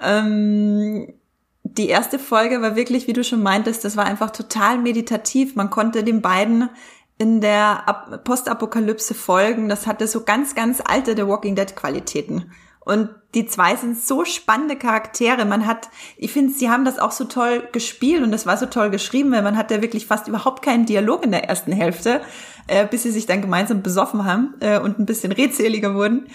Ähm, 0.00 1.14
die 1.62 1.88
erste 1.88 2.18
Folge 2.18 2.60
war 2.62 2.76
wirklich, 2.76 3.06
wie 3.06 3.12
du 3.12 3.24
schon 3.24 3.42
meintest, 3.42 3.84
das 3.84 3.96
war 3.96 4.04
einfach 4.04 4.30
total 4.30 4.78
meditativ. 4.78 5.56
Man 5.56 5.70
konnte 5.70 6.04
den 6.04 6.22
beiden 6.22 6.68
in 7.18 7.40
der 7.40 8.20
Postapokalypse 8.24 9.14
folgen. 9.14 9.68
Das 9.68 9.86
hatte 9.86 10.06
so 10.06 10.24
ganz, 10.24 10.54
ganz 10.54 10.82
alte 10.84 11.16
The 11.16 11.26
Walking 11.26 11.54
Dead 11.54 11.74
Qualitäten. 11.74 12.50
Und 12.80 13.10
die 13.34 13.46
zwei 13.46 13.74
sind 13.74 13.98
so 13.98 14.24
spannende 14.24 14.76
Charaktere. 14.76 15.44
Man 15.44 15.66
hat, 15.66 15.88
ich 16.16 16.32
finde, 16.32 16.52
sie 16.52 16.70
haben 16.70 16.84
das 16.84 17.00
auch 17.00 17.10
so 17.10 17.24
toll 17.24 17.68
gespielt 17.72 18.22
und 18.22 18.30
das 18.30 18.46
war 18.46 18.56
so 18.56 18.66
toll 18.66 18.90
geschrieben, 18.90 19.32
weil 19.32 19.42
man 19.42 19.56
hat 19.56 19.72
ja 19.72 19.82
wirklich 19.82 20.06
fast 20.06 20.28
überhaupt 20.28 20.62
keinen 20.62 20.86
Dialog 20.86 21.24
in 21.24 21.32
der 21.32 21.48
ersten 21.48 21.72
Hälfte, 21.72 22.20
äh, 22.66 22.86
bis 22.86 23.02
sie 23.02 23.10
sich 23.10 23.26
dann 23.26 23.40
gemeinsam 23.40 23.82
besoffen 23.82 24.24
haben 24.24 24.54
äh, 24.60 24.78
und 24.78 24.98
ein 24.98 25.06
bisschen 25.06 25.32
redseliger 25.32 25.94
wurden. 25.94 26.26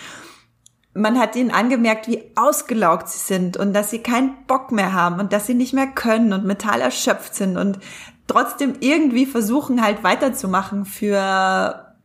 Man 0.93 1.17
hat 1.19 1.35
ihnen 1.35 1.51
angemerkt, 1.51 2.07
wie 2.07 2.23
ausgelaugt 2.35 3.07
sie 3.07 3.19
sind 3.19 3.55
und 3.55 3.73
dass 3.73 3.91
sie 3.91 3.99
keinen 3.99 4.45
Bock 4.45 4.71
mehr 4.71 4.93
haben 4.93 5.19
und 5.19 5.31
dass 5.31 5.47
sie 5.47 5.53
nicht 5.53 5.73
mehr 5.73 5.87
können 5.87 6.33
und 6.33 6.45
mental 6.45 6.81
erschöpft 6.81 7.33
sind 7.33 7.57
und 7.57 7.79
trotzdem 8.27 8.75
irgendwie 8.81 9.25
versuchen 9.25 9.81
halt 9.81 10.03
weiterzumachen 10.03 10.85
für 10.85 11.95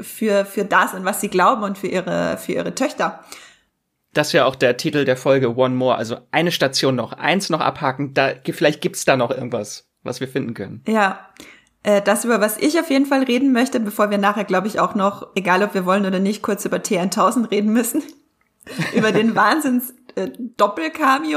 für 0.00 0.44
für 0.44 0.64
das 0.64 0.94
und 0.94 1.04
was 1.04 1.20
sie 1.20 1.28
glauben 1.28 1.62
und 1.62 1.78
für 1.78 1.86
ihre 1.86 2.36
für 2.38 2.52
ihre 2.52 2.74
Töchter 2.74 3.20
das 4.14 4.28
ist 4.28 4.32
ja 4.32 4.44
auch 4.46 4.54
der 4.54 4.76
Titel 4.76 5.04
der 5.04 5.16
Folge 5.16 5.56
One 5.56 5.74
More, 5.74 5.96
also 5.96 6.18
eine 6.30 6.52
Station 6.52 6.94
noch, 6.94 7.12
eins 7.12 7.50
noch 7.50 7.60
abhaken, 7.60 8.14
da 8.14 8.32
vielleicht 8.44 8.80
gibt's 8.80 9.04
da 9.04 9.16
noch 9.16 9.30
irgendwas, 9.30 9.88
was 10.02 10.20
wir 10.20 10.28
finden 10.28 10.54
können. 10.54 10.82
Ja. 10.86 11.28
Äh, 11.84 12.02
das, 12.02 12.24
über 12.24 12.40
was 12.40 12.56
ich 12.58 12.80
auf 12.80 12.90
jeden 12.90 13.06
Fall 13.06 13.22
reden 13.22 13.52
möchte, 13.52 13.78
bevor 13.78 14.10
wir 14.10 14.18
nachher, 14.18 14.44
glaube 14.44 14.66
ich, 14.66 14.80
auch 14.80 14.96
noch, 14.96 15.28
egal 15.36 15.62
ob 15.62 15.74
wir 15.74 15.86
wollen 15.86 16.04
oder 16.04 16.18
nicht, 16.18 16.42
kurz 16.42 16.64
über 16.64 16.78
T1000 16.78 17.50
reden 17.52 17.72
müssen. 17.72 18.02
über 18.94 19.12
den 19.12 19.34
Wahnsinns 19.36 19.94
äh, 20.16 20.30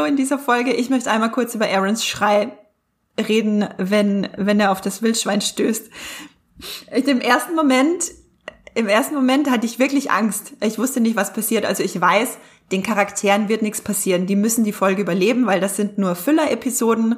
in 0.08 0.16
dieser 0.16 0.40
Folge. 0.40 0.74
Ich 0.74 0.90
möchte 0.90 1.12
einmal 1.12 1.32
kurz 1.32 1.54
über 1.56 1.68
Aarons 1.68 2.06
Schrei 2.06 2.58
reden, 3.20 3.68
wenn, 3.78 4.30
wenn 4.38 4.60
er 4.60 4.72
auf 4.72 4.82
das 4.82 5.02
Wildschwein 5.02 5.42
stößt. 5.42 5.90
Im 6.92 7.20
ersten 7.20 7.56
Moment, 7.56 8.12
im 8.76 8.88
ersten 8.88 9.16
Moment 9.16 9.50
hatte 9.50 9.66
ich 9.66 9.80
wirklich 9.80 10.12
Angst. 10.12 10.54
Ich 10.64 10.78
wusste 10.78 11.02
nicht, 11.02 11.16
was 11.16 11.34
passiert. 11.34 11.66
Also 11.66 11.84
ich 11.84 12.00
weiß, 12.00 12.38
den 12.72 12.84
Charakteren 12.84 13.50
wird 13.50 13.62
nichts 13.62 13.82
passieren. 13.82 14.28
Die 14.28 14.36
müssen 14.36 14.64
die 14.64 14.74
Folge 14.74 15.02
überleben, 15.02 15.46
weil 15.46 15.60
das 15.60 15.76
sind 15.76 15.98
nur 15.98 16.16
Füller-Episoden. 16.16 17.18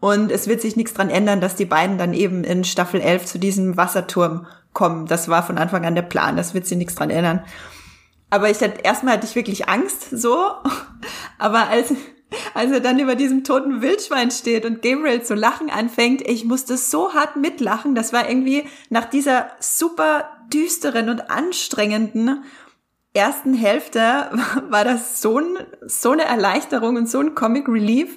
Und 0.00 0.30
es 0.30 0.46
wird 0.46 0.60
sich 0.60 0.76
nichts 0.76 0.94
dran 0.94 1.10
ändern, 1.10 1.40
dass 1.40 1.56
die 1.56 1.64
beiden 1.64 1.98
dann 1.98 2.14
eben 2.14 2.44
in 2.44 2.64
Staffel 2.64 3.00
11 3.00 3.26
zu 3.26 3.38
diesem 3.38 3.76
Wasserturm 3.76 4.46
kommen. 4.72 5.06
Das 5.06 5.28
war 5.28 5.42
von 5.42 5.58
Anfang 5.58 5.84
an 5.84 5.96
der 5.96 6.02
Plan. 6.02 6.36
Das 6.36 6.54
wird 6.54 6.66
sich 6.66 6.78
nichts 6.78 6.94
dran 6.94 7.10
ändern. 7.10 7.44
Aber 8.30 8.50
ich 8.50 8.60
hatte, 8.60 8.82
erstmal 8.82 9.14
hatte 9.14 9.26
ich 9.26 9.34
wirklich 9.34 9.68
Angst, 9.68 10.10
so. 10.10 10.36
Aber 11.38 11.68
als, 11.68 11.92
als 12.54 12.70
er 12.70 12.80
dann 12.80 13.00
über 13.00 13.16
diesem 13.16 13.42
toten 13.42 13.82
Wildschwein 13.82 14.30
steht 14.30 14.64
und 14.64 14.82
Gabriel 14.82 15.22
zu 15.22 15.34
lachen 15.34 15.70
anfängt, 15.70 16.22
ich 16.22 16.44
musste 16.44 16.76
so 16.76 17.14
hart 17.14 17.36
mitlachen. 17.36 17.94
Das 17.94 18.12
war 18.12 18.28
irgendwie 18.28 18.64
nach 18.90 19.06
dieser 19.06 19.50
super 19.58 20.30
düsteren 20.52 21.08
und 21.08 21.30
anstrengenden 21.30 22.44
ersten 23.14 23.54
Hälfte 23.54 24.30
war 24.68 24.84
das 24.84 25.20
so, 25.20 25.38
ein, 25.38 25.58
so 25.86 26.12
eine 26.12 26.24
Erleichterung 26.24 26.96
und 26.96 27.08
so 27.08 27.18
ein 27.18 27.34
Comic 27.34 27.68
Relief. 27.68 28.16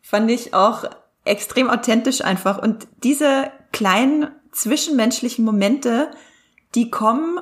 Fand 0.00 0.30
ich 0.30 0.54
auch 0.54 0.84
extrem 1.24 1.70
authentisch 1.70 2.22
einfach. 2.22 2.58
Und 2.58 2.86
diese 3.02 3.50
kleinen 3.72 4.28
zwischenmenschlichen 4.52 5.44
Momente, 5.44 6.10
die 6.74 6.90
kommen 6.90 7.40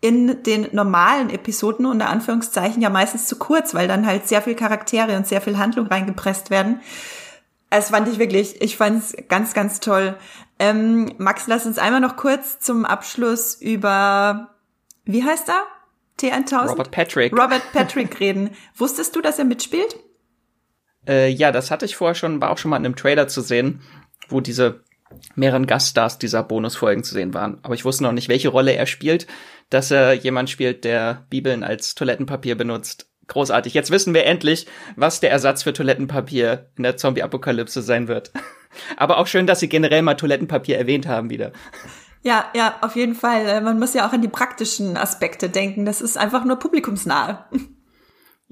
in 0.00 0.42
den 0.42 0.68
normalen 0.72 1.30
Episoden 1.30 1.86
unter 1.86 2.08
Anführungszeichen 2.08 2.82
ja 2.82 2.90
meistens 2.90 3.26
zu 3.26 3.36
kurz, 3.36 3.72
weil 3.72 3.86
dann 3.86 4.04
halt 4.04 4.26
sehr 4.26 4.42
viel 4.42 4.56
Charaktere 4.56 5.16
und 5.16 5.26
sehr 5.26 5.40
viel 5.40 5.58
Handlung 5.58 5.86
reingepresst 5.86 6.50
werden. 6.50 6.80
Es 7.70 7.90
fand 7.90 8.08
ich 8.08 8.18
wirklich, 8.18 8.60
ich 8.60 8.76
fand 8.76 9.02
es 9.02 9.16
ganz, 9.28 9.54
ganz 9.54 9.78
toll. 9.80 10.16
Ähm, 10.58 11.12
Max, 11.18 11.46
lass 11.46 11.66
uns 11.66 11.78
einmal 11.78 12.00
noch 12.00 12.16
kurz 12.16 12.58
zum 12.58 12.84
Abschluss 12.84 13.54
über, 13.54 14.50
wie 15.04 15.24
heißt 15.24 15.48
er? 15.48 15.62
T1000? 16.20 16.68
Robert 16.68 16.90
Patrick. 16.90 17.32
Robert 17.32 17.62
Patrick 17.72 18.20
reden. 18.20 18.50
Wusstest 18.76 19.14
du, 19.14 19.20
dass 19.20 19.38
er 19.38 19.44
mitspielt? 19.44 19.96
Äh, 21.06 21.30
ja, 21.30 21.52
das 21.52 21.70
hatte 21.70 21.84
ich 21.84 21.96
vorher 21.96 22.14
schon, 22.14 22.40
war 22.40 22.50
auch 22.50 22.58
schon 22.58 22.70
mal 22.70 22.76
in 22.76 22.84
einem 22.84 22.96
Trailer 22.96 23.28
zu 23.28 23.40
sehen, 23.40 23.80
wo 24.28 24.40
diese 24.40 24.80
mehreren 25.34 25.66
Gaststars 25.66 26.18
dieser 26.18 26.42
Bonusfolgen 26.42 27.04
zu 27.04 27.14
sehen 27.14 27.34
waren. 27.34 27.58
Aber 27.62 27.74
ich 27.74 27.84
wusste 27.84 28.04
noch 28.04 28.12
nicht, 28.12 28.28
welche 28.28 28.48
Rolle 28.48 28.74
er 28.74 28.86
spielt, 28.86 29.26
dass 29.70 29.90
er 29.90 30.14
jemand 30.14 30.50
spielt, 30.50 30.84
der 30.84 31.26
Bibeln 31.30 31.64
als 31.64 31.94
Toilettenpapier 31.94 32.56
benutzt. 32.56 33.08
Großartig. 33.28 33.72
Jetzt 33.72 33.90
wissen 33.90 34.14
wir 34.14 34.26
endlich, 34.26 34.66
was 34.96 35.20
der 35.20 35.30
Ersatz 35.30 35.62
für 35.62 35.72
Toilettenpapier 35.72 36.70
in 36.76 36.82
der 36.82 36.96
Zombie-Apokalypse 36.96 37.82
sein 37.82 38.08
wird. 38.08 38.32
Aber 38.96 39.18
auch 39.18 39.26
schön, 39.26 39.46
dass 39.46 39.60
sie 39.60 39.68
generell 39.68 40.02
mal 40.02 40.14
Toilettenpapier 40.14 40.78
erwähnt 40.78 41.06
haben 41.06 41.30
wieder. 41.30 41.52
Ja, 42.22 42.46
ja, 42.54 42.76
auf 42.82 42.96
jeden 42.96 43.14
Fall. 43.14 43.46
Äh, 43.46 43.60
man 43.60 43.78
muss 43.78 43.94
ja 43.94 44.06
auch 44.06 44.12
an 44.12 44.22
die 44.22 44.28
praktischen 44.28 44.96
Aspekte 44.96 45.48
denken. 45.48 45.84
Das 45.84 46.00
ist 46.00 46.16
einfach 46.16 46.44
nur 46.44 46.56
publikumsnahe. 46.58 47.44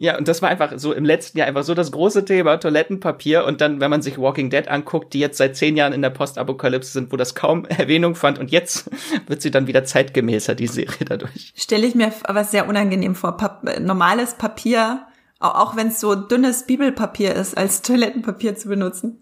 Ja, 0.03 0.17
und 0.17 0.29
das 0.29 0.41
war 0.41 0.49
einfach 0.49 0.73
so 0.77 0.95
im 0.95 1.05
letzten 1.05 1.37
Jahr 1.37 1.47
einfach 1.47 1.63
so 1.63 1.75
das 1.75 1.93
große 1.93 2.25
Thema, 2.25 2.57
Toilettenpapier. 2.57 3.45
Und 3.45 3.61
dann, 3.61 3.81
wenn 3.81 3.91
man 3.91 4.01
sich 4.01 4.17
Walking 4.17 4.49
Dead 4.49 4.67
anguckt, 4.67 5.13
die 5.13 5.19
jetzt 5.19 5.37
seit 5.37 5.57
zehn 5.57 5.77
Jahren 5.77 5.93
in 5.93 6.01
der 6.01 6.09
Postapokalypse 6.09 6.91
sind, 6.91 7.13
wo 7.13 7.19
das 7.19 7.35
kaum 7.35 7.65
Erwähnung 7.69 8.15
fand. 8.15 8.39
Und 8.39 8.51
jetzt 8.51 8.91
wird 9.27 9.43
sie 9.43 9.51
dann 9.51 9.67
wieder 9.67 9.85
zeitgemäßer, 9.85 10.55
die 10.55 10.69
Serie 10.69 11.05
dadurch. 11.07 11.53
Stelle 11.55 11.87
ich 11.87 11.95
mir 11.95 12.15
aber 12.23 12.45
sehr 12.45 12.67
unangenehm 12.67 13.15
vor. 13.15 13.37
Pap 13.37 13.79
normales 13.79 14.37
Papier, 14.37 15.05
auch 15.39 15.77
wenn 15.77 15.89
es 15.89 16.01
so 16.01 16.15
dünnes 16.15 16.65
Bibelpapier 16.65 17.35
ist, 17.35 17.59
als 17.59 17.83
Toilettenpapier 17.83 18.57
zu 18.57 18.71
benutzen. 18.71 19.19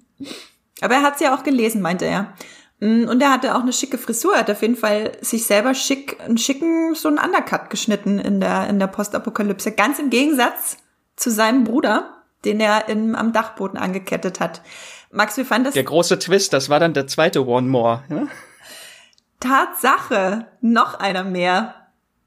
Aber 0.81 0.95
er 0.95 1.03
hat 1.03 1.21
ja 1.21 1.37
auch 1.37 1.43
gelesen, 1.43 1.83
meinte 1.83 2.05
er. 2.05 2.35
Mm, 2.81 3.09
und 3.09 3.23
er 3.23 3.33
hatte 3.33 3.55
auch 3.57 3.63
eine 3.63 3.73
schicke 3.73 3.99
Frisur. 3.99 4.35
Er 4.35 4.41
hat 4.41 4.51
auf 4.51 4.63
jeden 4.63 4.77
Fall 4.77 5.13
sich 5.21 5.47
selber 5.47 5.75
schick, 5.75 6.21
einen 6.21 6.39
schicken, 6.39 6.95
so 6.95 7.09
einen 7.09 7.19
Undercut 7.19 7.71
geschnitten 7.71 8.19
in 8.19 8.41
der, 8.41 8.69
in 8.69 8.79
der 8.79 8.87
Postapokalypse. 8.87 9.73
Ganz 9.73 9.99
im 9.99 10.11
Gegensatz 10.11 10.77
zu 11.17 11.31
seinem 11.31 11.65
Bruder, 11.65 12.23
den 12.45 12.61
er 12.61 12.89
in, 12.89 13.15
am 13.15 13.33
Dachboden 13.33 13.79
angekettet 13.79 14.41
hat. 14.41 14.63
Max, 15.11 15.37
wie 15.37 15.45
fand 15.45 15.67
das? 15.67 15.75
Der 15.75 15.85
große 15.85 16.19
Twist, 16.19 16.53
das 16.53 16.69
war 16.69 16.81
dann 16.81 16.95
der 16.95 17.07
zweite 17.07 17.47
One 17.47 17.69
More. 17.69 18.05
Ja? 18.09 18.27
Tatsache, 19.41 20.47
noch 20.61 20.99
einer 20.99 21.25
mehr. 21.25 21.75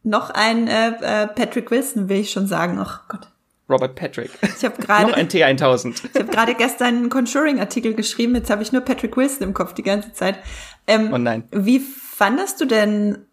Noch 0.04 0.32
ein 0.32 0.68
äh, 0.68 0.90
äh, 1.02 1.28
Patrick 1.28 1.70
Wilson, 1.70 2.10
will 2.10 2.22
ich 2.22 2.32
schon 2.32 2.48
sagen. 2.48 2.80
Ach 2.80 3.08
Gott. 3.08 3.28
Robert 3.72 3.96
Patrick. 3.96 4.32
Ich 4.42 4.66
habe 4.66 4.82
gerade 4.82 5.10
noch 5.10 5.18
ein 5.18 5.28
T1000. 5.28 6.02
Ich 6.14 6.20
habe 6.20 6.32
gerade 6.32 6.56
gestern 6.56 6.88
einen 6.88 7.10
Conjuring-Artikel 7.10 7.94
geschrieben. 7.94 8.36
Jetzt 8.36 8.50
habe 8.50 8.62
ich 8.62 8.72
nur 8.72 8.82
Patrick 8.82 9.18
Wilson 9.18 9.48
im 9.48 9.54
Kopf 9.54 9.74
die 9.74 9.84
ganze 9.84 10.14
Zeit. 10.14 10.40
Ähm, 10.88 11.12
oh 11.14 11.18
nein. 11.18 11.44
Wie 11.52 11.80
fandest 11.80 12.62
du 12.62 12.66
denn 12.66 13.26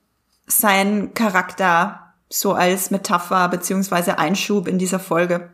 seinen 0.47 1.15
Charakter 1.15 2.15
so 2.29 2.53
als 2.53 2.91
Metapher 2.91 3.49
beziehungsweise 3.49 4.19
Einschub 4.19 4.69
in 4.69 4.79
dieser 4.79 4.99
Folge? 4.99 5.51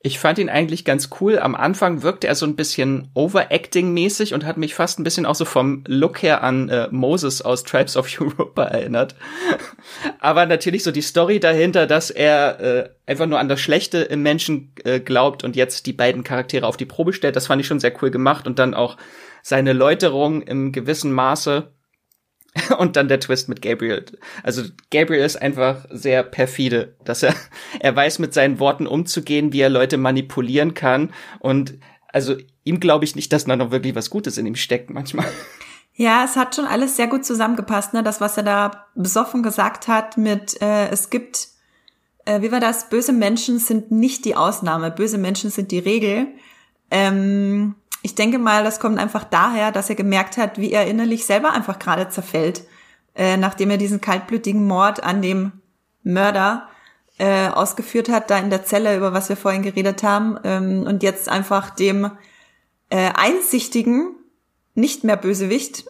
Ich 0.00 0.20
fand 0.20 0.38
ihn 0.38 0.48
eigentlich 0.48 0.84
ganz 0.84 1.10
cool. 1.20 1.40
Am 1.40 1.56
Anfang 1.56 2.02
wirkte 2.02 2.28
er 2.28 2.36
so 2.36 2.46
ein 2.46 2.54
bisschen 2.54 3.10
overacting-mäßig 3.14 4.32
und 4.32 4.46
hat 4.46 4.56
mich 4.56 4.74
fast 4.74 5.00
ein 5.00 5.04
bisschen 5.04 5.26
auch 5.26 5.34
so 5.34 5.44
vom 5.44 5.82
Look 5.88 6.22
her 6.22 6.44
an 6.44 6.68
äh, 6.68 6.86
Moses 6.92 7.42
aus 7.42 7.64
Tribes 7.64 7.96
of 7.96 8.08
Europa 8.20 8.62
erinnert. 8.62 9.16
Aber 10.20 10.46
natürlich 10.46 10.84
so 10.84 10.92
die 10.92 11.02
Story 11.02 11.40
dahinter, 11.40 11.88
dass 11.88 12.10
er 12.10 12.60
äh, 12.60 12.88
einfach 13.06 13.26
nur 13.26 13.40
an 13.40 13.48
das 13.48 13.60
Schlechte 13.60 13.98
im 13.98 14.22
Menschen 14.22 14.72
äh, 14.84 15.00
glaubt 15.00 15.42
und 15.42 15.56
jetzt 15.56 15.86
die 15.86 15.92
beiden 15.92 16.22
Charaktere 16.22 16.66
auf 16.66 16.76
die 16.76 16.86
Probe 16.86 17.12
stellt, 17.12 17.34
das 17.34 17.48
fand 17.48 17.60
ich 17.60 17.66
schon 17.66 17.80
sehr 17.80 17.92
cool 18.00 18.12
gemacht 18.12 18.46
und 18.46 18.60
dann 18.60 18.74
auch 18.74 18.98
seine 19.42 19.72
Läuterung 19.72 20.42
im 20.42 20.70
gewissen 20.70 21.12
Maße 21.12 21.72
Und 22.78 22.96
dann 22.96 23.08
der 23.08 23.20
Twist 23.20 23.48
mit 23.48 23.62
Gabriel. 23.62 24.04
Also 24.42 24.62
Gabriel 24.90 25.24
ist 25.24 25.40
einfach 25.40 25.86
sehr 25.90 26.22
perfide, 26.22 26.94
dass 27.04 27.22
er, 27.22 27.34
er 27.80 27.94
weiß 27.94 28.18
mit 28.18 28.34
seinen 28.34 28.58
Worten 28.58 28.86
umzugehen, 28.86 29.52
wie 29.52 29.60
er 29.60 29.68
Leute 29.68 29.96
manipulieren 29.96 30.74
kann. 30.74 31.12
Und 31.40 31.74
also 32.12 32.36
ihm 32.64 32.80
glaube 32.80 33.04
ich 33.04 33.16
nicht, 33.16 33.32
dass 33.32 33.44
da 33.44 33.56
noch 33.56 33.70
wirklich 33.70 33.94
was 33.94 34.10
Gutes 34.10 34.38
in 34.38 34.46
ihm 34.46 34.56
steckt 34.56 34.90
manchmal. 34.90 35.26
Ja, 35.94 36.24
es 36.24 36.36
hat 36.36 36.54
schon 36.54 36.64
alles 36.64 36.94
sehr 36.94 37.08
gut 37.08 37.24
zusammengepasst, 37.24 37.92
ne? 37.92 38.04
Das, 38.04 38.20
was 38.20 38.36
er 38.36 38.44
da 38.44 38.86
besoffen 38.94 39.42
gesagt 39.42 39.88
hat 39.88 40.16
mit, 40.16 40.62
äh, 40.62 40.88
es 40.90 41.10
gibt, 41.10 41.48
äh, 42.24 42.40
wie 42.40 42.52
war 42.52 42.60
das? 42.60 42.88
Böse 42.88 43.12
Menschen 43.12 43.58
sind 43.58 43.90
nicht 43.90 44.24
die 44.24 44.36
Ausnahme, 44.36 44.92
böse 44.92 45.18
Menschen 45.18 45.50
sind 45.50 45.72
die 45.72 45.80
Regel. 45.80 46.28
Ähm, 46.92 47.74
ich 48.02 48.14
denke 48.14 48.38
mal, 48.38 48.64
das 48.64 48.80
kommt 48.80 48.98
einfach 48.98 49.24
daher, 49.24 49.72
dass 49.72 49.90
er 49.90 49.96
gemerkt 49.96 50.36
hat, 50.36 50.58
wie 50.58 50.72
er 50.72 50.86
innerlich 50.86 51.26
selber 51.26 51.52
einfach 51.52 51.78
gerade 51.78 52.08
zerfällt, 52.08 52.62
äh, 53.14 53.36
nachdem 53.36 53.70
er 53.70 53.76
diesen 53.76 54.00
kaltblütigen 54.00 54.66
Mord 54.66 55.02
an 55.02 55.22
dem 55.22 55.52
Mörder 56.04 56.68
äh, 57.18 57.48
ausgeführt 57.48 58.08
hat, 58.08 58.30
da 58.30 58.38
in 58.38 58.50
der 58.50 58.64
Zelle, 58.64 58.96
über 58.96 59.12
was 59.12 59.28
wir 59.28 59.36
vorhin 59.36 59.62
geredet 59.62 60.02
haben, 60.02 60.38
ähm, 60.44 60.84
und 60.86 61.02
jetzt 61.02 61.28
einfach 61.28 61.70
dem 61.70 62.10
äh, 62.90 63.10
einsichtigen, 63.14 64.14
nicht 64.74 65.02
mehr 65.02 65.16
Bösewicht, 65.16 65.84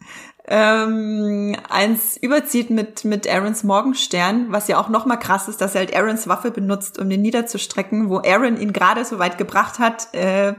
ähm, 0.46 1.56
eins 1.70 2.18
überzieht 2.18 2.68
mit, 2.68 3.06
mit 3.06 3.26
Aarons 3.26 3.64
Morgenstern, 3.64 4.52
was 4.52 4.68
ja 4.68 4.78
auch 4.78 4.90
noch 4.90 5.06
mal 5.06 5.16
krass 5.16 5.48
ist, 5.48 5.62
dass 5.62 5.74
er 5.74 5.80
halt 5.80 5.96
Aarons 5.96 6.28
Waffe 6.28 6.50
benutzt, 6.50 6.98
um 6.98 7.08
den 7.08 7.22
niederzustrecken, 7.22 8.10
wo 8.10 8.18
Aaron 8.18 8.60
ihn 8.60 8.74
gerade 8.74 9.06
so 9.06 9.18
weit 9.18 9.38
gebracht 9.38 9.78
hat, 9.78 10.12
äh, 10.12 10.52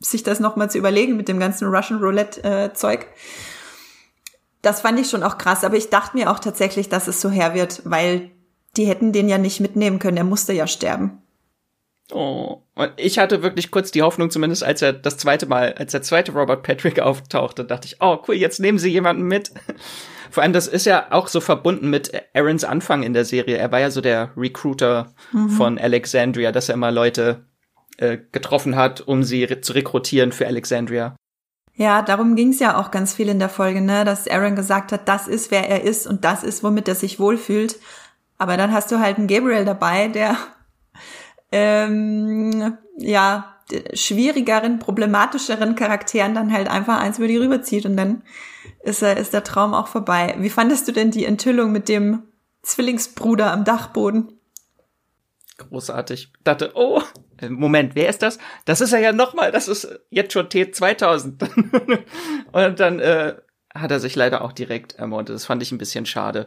sich 0.00 0.22
das 0.22 0.40
nochmal 0.40 0.70
zu 0.70 0.78
überlegen 0.78 1.16
mit 1.16 1.28
dem 1.28 1.38
ganzen 1.38 1.68
Russian 1.68 2.00
Roulette-Zeug. 2.00 3.02
Äh, 3.02 3.06
das 4.62 4.80
fand 4.80 4.98
ich 4.98 5.08
schon 5.08 5.22
auch 5.22 5.38
krass, 5.38 5.64
aber 5.64 5.76
ich 5.76 5.90
dachte 5.90 6.16
mir 6.16 6.30
auch 6.30 6.38
tatsächlich, 6.38 6.88
dass 6.88 7.08
es 7.08 7.20
so 7.20 7.30
her 7.30 7.54
wird, 7.54 7.82
weil 7.84 8.30
die 8.76 8.86
hätten 8.86 9.12
den 9.12 9.28
ja 9.28 9.38
nicht 9.38 9.60
mitnehmen 9.60 9.98
können, 9.98 10.16
er 10.16 10.24
musste 10.24 10.52
ja 10.52 10.66
sterben. 10.66 11.22
Oh, 12.12 12.62
und 12.74 12.92
ich 12.96 13.18
hatte 13.18 13.42
wirklich 13.42 13.70
kurz 13.70 13.90
die 13.90 14.02
Hoffnung, 14.02 14.30
zumindest 14.30 14.62
als 14.62 14.80
er 14.80 14.92
das 14.92 15.16
zweite 15.16 15.46
Mal, 15.46 15.74
als 15.74 15.92
der 15.92 16.02
zweite 16.02 16.32
Robert 16.32 16.62
Patrick 16.62 17.00
auftauchte, 17.00 17.64
dachte 17.64 17.86
ich, 17.86 17.96
oh 18.00 18.18
cool, 18.28 18.34
jetzt 18.36 18.60
nehmen 18.60 18.78
sie 18.78 18.90
jemanden 18.90 19.22
mit. 19.22 19.50
Vor 20.30 20.42
allem, 20.42 20.52
das 20.52 20.68
ist 20.68 20.86
ja 20.86 21.06
auch 21.10 21.28
so 21.28 21.40
verbunden 21.40 21.88
mit 21.88 22.12
Aarons 22.34 22.64
Anfang 22.64 23.02
in 23.02 23.12
der 23.12 23.24
Serie. 23.24 23.56
Er 23.56 23.72
war 23.72 23.80
ja 23.80 23.90
so 23.90 24.00
der 24.00 24.30
Recruiter 24.36 25.14
mhm. 25.32 25.50
von 25.50 25.78
Alexandria, 25.78 26.52
dass 26.52 26.68
er 26.68 26.74
immer 26.74 26.92
Leute 26.92 27.46
äh, 27.98 28.18
getroffen 28.32 28.76
hat, 28.76 29.00
um 29.00 29.22
sie 29.22 29.44
re 29.44 29.60
zu 29.60 29.72
rekrutieren 29.72 30.32
für 30.32 30.46
Alexandria. 30.46 31.16
Ja, 31.74 32.00
darum 32.00 32.36
ging 32.36 32.50
es 32.50 32.58
ja 32.58 32.78
auch 32.78 32.90
ganz 32.90 33.12
viel 33.12 33.28
in 33.28 33.38
der 33.38 33.50
Folge, 33.50 33.82
ne, 33.82 34.04
dass 34.04 34.28
Aaron 34.28 34.56
gesagt 34.56 34.92
hat, 34.92 35.08
das 35.08 35.28
ist 35.28 35.50
wer 35.50 35.68
er 35.68 35.82
ist 35.82 36.06
und 36.06 36.24
das 36.24 36.42
ist, 36.42 36.62
womit 36.62 36.88
er 36.88 36.94
sich 36.94 37.20
wohlfühlt. 37.20 37.78
Aber 38.38 38.56
dann 38.56 38.72
hast 38.72 38.90
du 38.92 38.98
halt 38.98 39.18
einen 39.18 39.28
Gabriel 39.28 39.64
dabei, 39.64 40.08
der 40.08 40.36
ähm, 41.52 42.78
ja 42.98 43.56
schwierigeren, 43.94 44.78
problematischeren 44.78 45.74
Charakteren 45.74 46.34
dann 46.34 46.52
halt 46.52 46.68
einfach 46.68 47.00
eins 47.00 47.18
über 47.18 47.28
die 47.28 47.36
rüberzieht 47.36 47.84
und 47.84 47.96
dann 47.96 48.22
ist 48.82 49.02
er 49.02 49.16
ist 49.16 49.32
der 49.32 49.44
Traum 49.44 49.74
auch 49.74 49.88
vorbei. 49.88 50.34
Wie 50.38 50.50
fandest 50.50 50.86
du 50.88 50.92
denn 50.92 51.10
die 51.10 51.24
Enthüllung 51.24 51.72
mit 51.72 51.88
dem 51.88 52.22
Zwillingsbruder 52.62 53.52
am 53.52 53.64
Dachboden? 53.64 54.32
Großartig. 55.58 56.32
Ich 56.36 56.44
dachte, 56.44 56.72
oh, 56.74 57.02
Moment, 57.48 57.94
wer 57.94 58.08
ist 58.08 58.22
das? 58.22 58.38
Das 58.64 58.80
ist 58.80 58.92
er 58.92 59.00
ja 59.00 59.12
nochmal, 59.12 59.52
das 59.52 59.68
ist 59.68 59.88
jetzt 60.10 60.32
schon 60.32 60.46
T2000. 60.46 61.48
und 62.52 62.80
dann 62.80 63.00
äh, 63.00 63.34
hat 63.74 63.90
er 63.90 64.00
sich 64.00 64.16
leider 64.16 64.42
auch 64.42 64.52
direkt 64.52 64.94
ermordet. 64.94 65.34
Das 65.34 65.46
fand 65.46 65.62
ich 65.62 65.72
ein 65.72 65.78
bisschen 65.78 66.06
schade. 66.06 66.46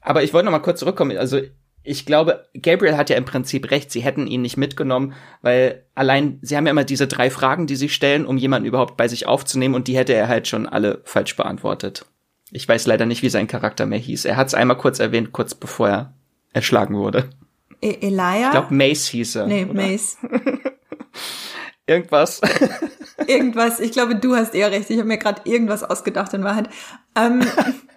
Aber 0.00 0.22
ich 0.22 0.32
wollte 0.32 0.46
noch 0.46 0.52
mal 0.52 0.60
kurz 0.60 0.80
zurückkommen. 0.80 1.16
Also 1.16 1.40
ich 1.82 2.04
glaube, 2.04 2.46
Gabriel 2.60 2.96
hat 2.96 3.10
ja 3.10 3.16
im 3.16 3.24
Prinzip 3.24 3.70
recht, 3.70 3.90
sie 3.90 4.00
hätten 4.00 4.26
ihn 4.26 4.42
nicht 4.42 4.56
mitgenommen, 4.56 5.14
weil 5.40 5.86
allein, 5.94 6.38
sie 6.42 6.56
haben 6.56 6.66
ja 6.66 6.72
immer 6.72 6.84
diese 6.84 7.06
drei 7.06 7.30
Fragen, 7.30 7.66
die 7.66 7.76
sie 7.76 7.88
stellen, 7.88 8.26
um 8.26 8.36
jemanden 8.36 8.68
überhaupt 8.68 8.96
bei 8.96 9.08
sich 9.08 9.26
aufzunehmen 9.26 9.74
und 9.74 9.88
die 9.88 9.96
hätte 9.96 10.12
er 10.12 10.28
halt 10.28 10.46
schon 10.46 10.66
alle 10.66 11.00
falsch 11.04 11.36
beantwortet. 11.36 12.04
Ich 12.50 12.68
weiß 12.68 12.86
leider 12.86 13.06
nicht, 13.06 13.22
wie 13.22 13.30
sein 13.30 13.46
Charakter 13.46 13.86
mehr 13.86 13.98
hieß. 13.98 14.24
Er 14.24 14.36
hat 14.36 14.48
es 14.48 14.54
einmal 14.54 14.76
kurz 14.76 14.98
erwähnt, 14.98 15.32
kurz 15.32 15.54
bevor 15.54 15.88
er 15.88 16.14
erschlagen 16.52 16.96
wurde. 16.96 17.30
E 17.80 17.98
Elia? 18.00 18.46
Ich 18.46 18.50
glaube, 18.50 18.74
Mace 18.74 19.06
hieß 19.08 19.36
er. 19.36 19.46
Nee, 19.46 19.64
oder? 19.64 19.74
Mace. 19.74 20.18
irgendwas. 21.86 22.40
irgendwas. 23.26 23.80
Ich 23.80 23.92
glaube, 23.92 24.16
du 24.16 24.36
hast 24.36 24.54
eher 24.54 24.70
recht. 24.70 24.90
Ich 24.90 24.98
habe 24.98 25.08
mir 25.08 25.18
gerade 25.18 25.42
irgendwas 25.44 25.82
ausgedacht 25.82 26.32
in 26.34 26.44
Wahrheit. 26.44 26.68
Ähm, 27.16 27.42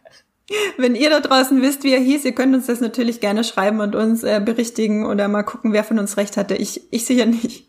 wenn 0.77 0.95
ihr 0.95 1.09
da 1.09 1.19
draußen 1.19 1.61
wisst, 1.61 1.83
wie 1.83 1.93
er 1.93 1.99
hieß, 1.99 2.25
ihr 2.25 2.35
könnt 2.35 2.55
uns 2.55 2.67
das 2.67 2.81
natürlich 2.81 3.19
gerne 3.19 3.43
schreiben 3.43 3.79
und 3.79 3.95
uns 3.95 4.23
äh, 4.23 4.41
berichtigen 4.43 5.05
oder 5.05 5.27
mal 5.27 5.43
gucken, 5.43 5.73
wer 5.73 5.83
von 5.83 5.99
uns 5.99 6.17
recht 6.17 6.37
hatte. 6.37 6.55
Ich, 6.55 6.81
ich 6.91 7.05
sicher 7.05 7.25
nicht. 7.25 7.67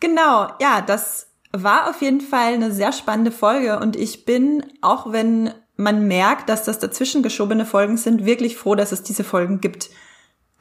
Genau, 0.00 0.48
ja, 0.60 0.80
das 0.80 1.28
war 1.52 1.88
auf 1.90 2.00
jeden 2.02 2.20
Fall 2.20 2.54
eine 2.54 2.72
sehr 2.72 2.92
spannende 2.92 3.30
Folge 3.30 3.78
und 3.78 3.94
ich 3.94 4.24
bin, 4.24 4.64
auch 4.80 5.12
wenn 5.12 5.52
man 5.76 6.06
merkt, 6.06 6.48
dass 6.48 6.64
das 6.64 6.78
dazwischen 6.78 7.22
geschobene 7.22 7.66
Folgen 7.66 7.96
sind, 7.96 8.24
wirklich 8.24 8.56
froh, 8.56 8.74
dass 8.74 8.92
es 8.92 9.02
diese 9.02 9.24
Folgen 9.24 9.60
gibt. 9.60 9.90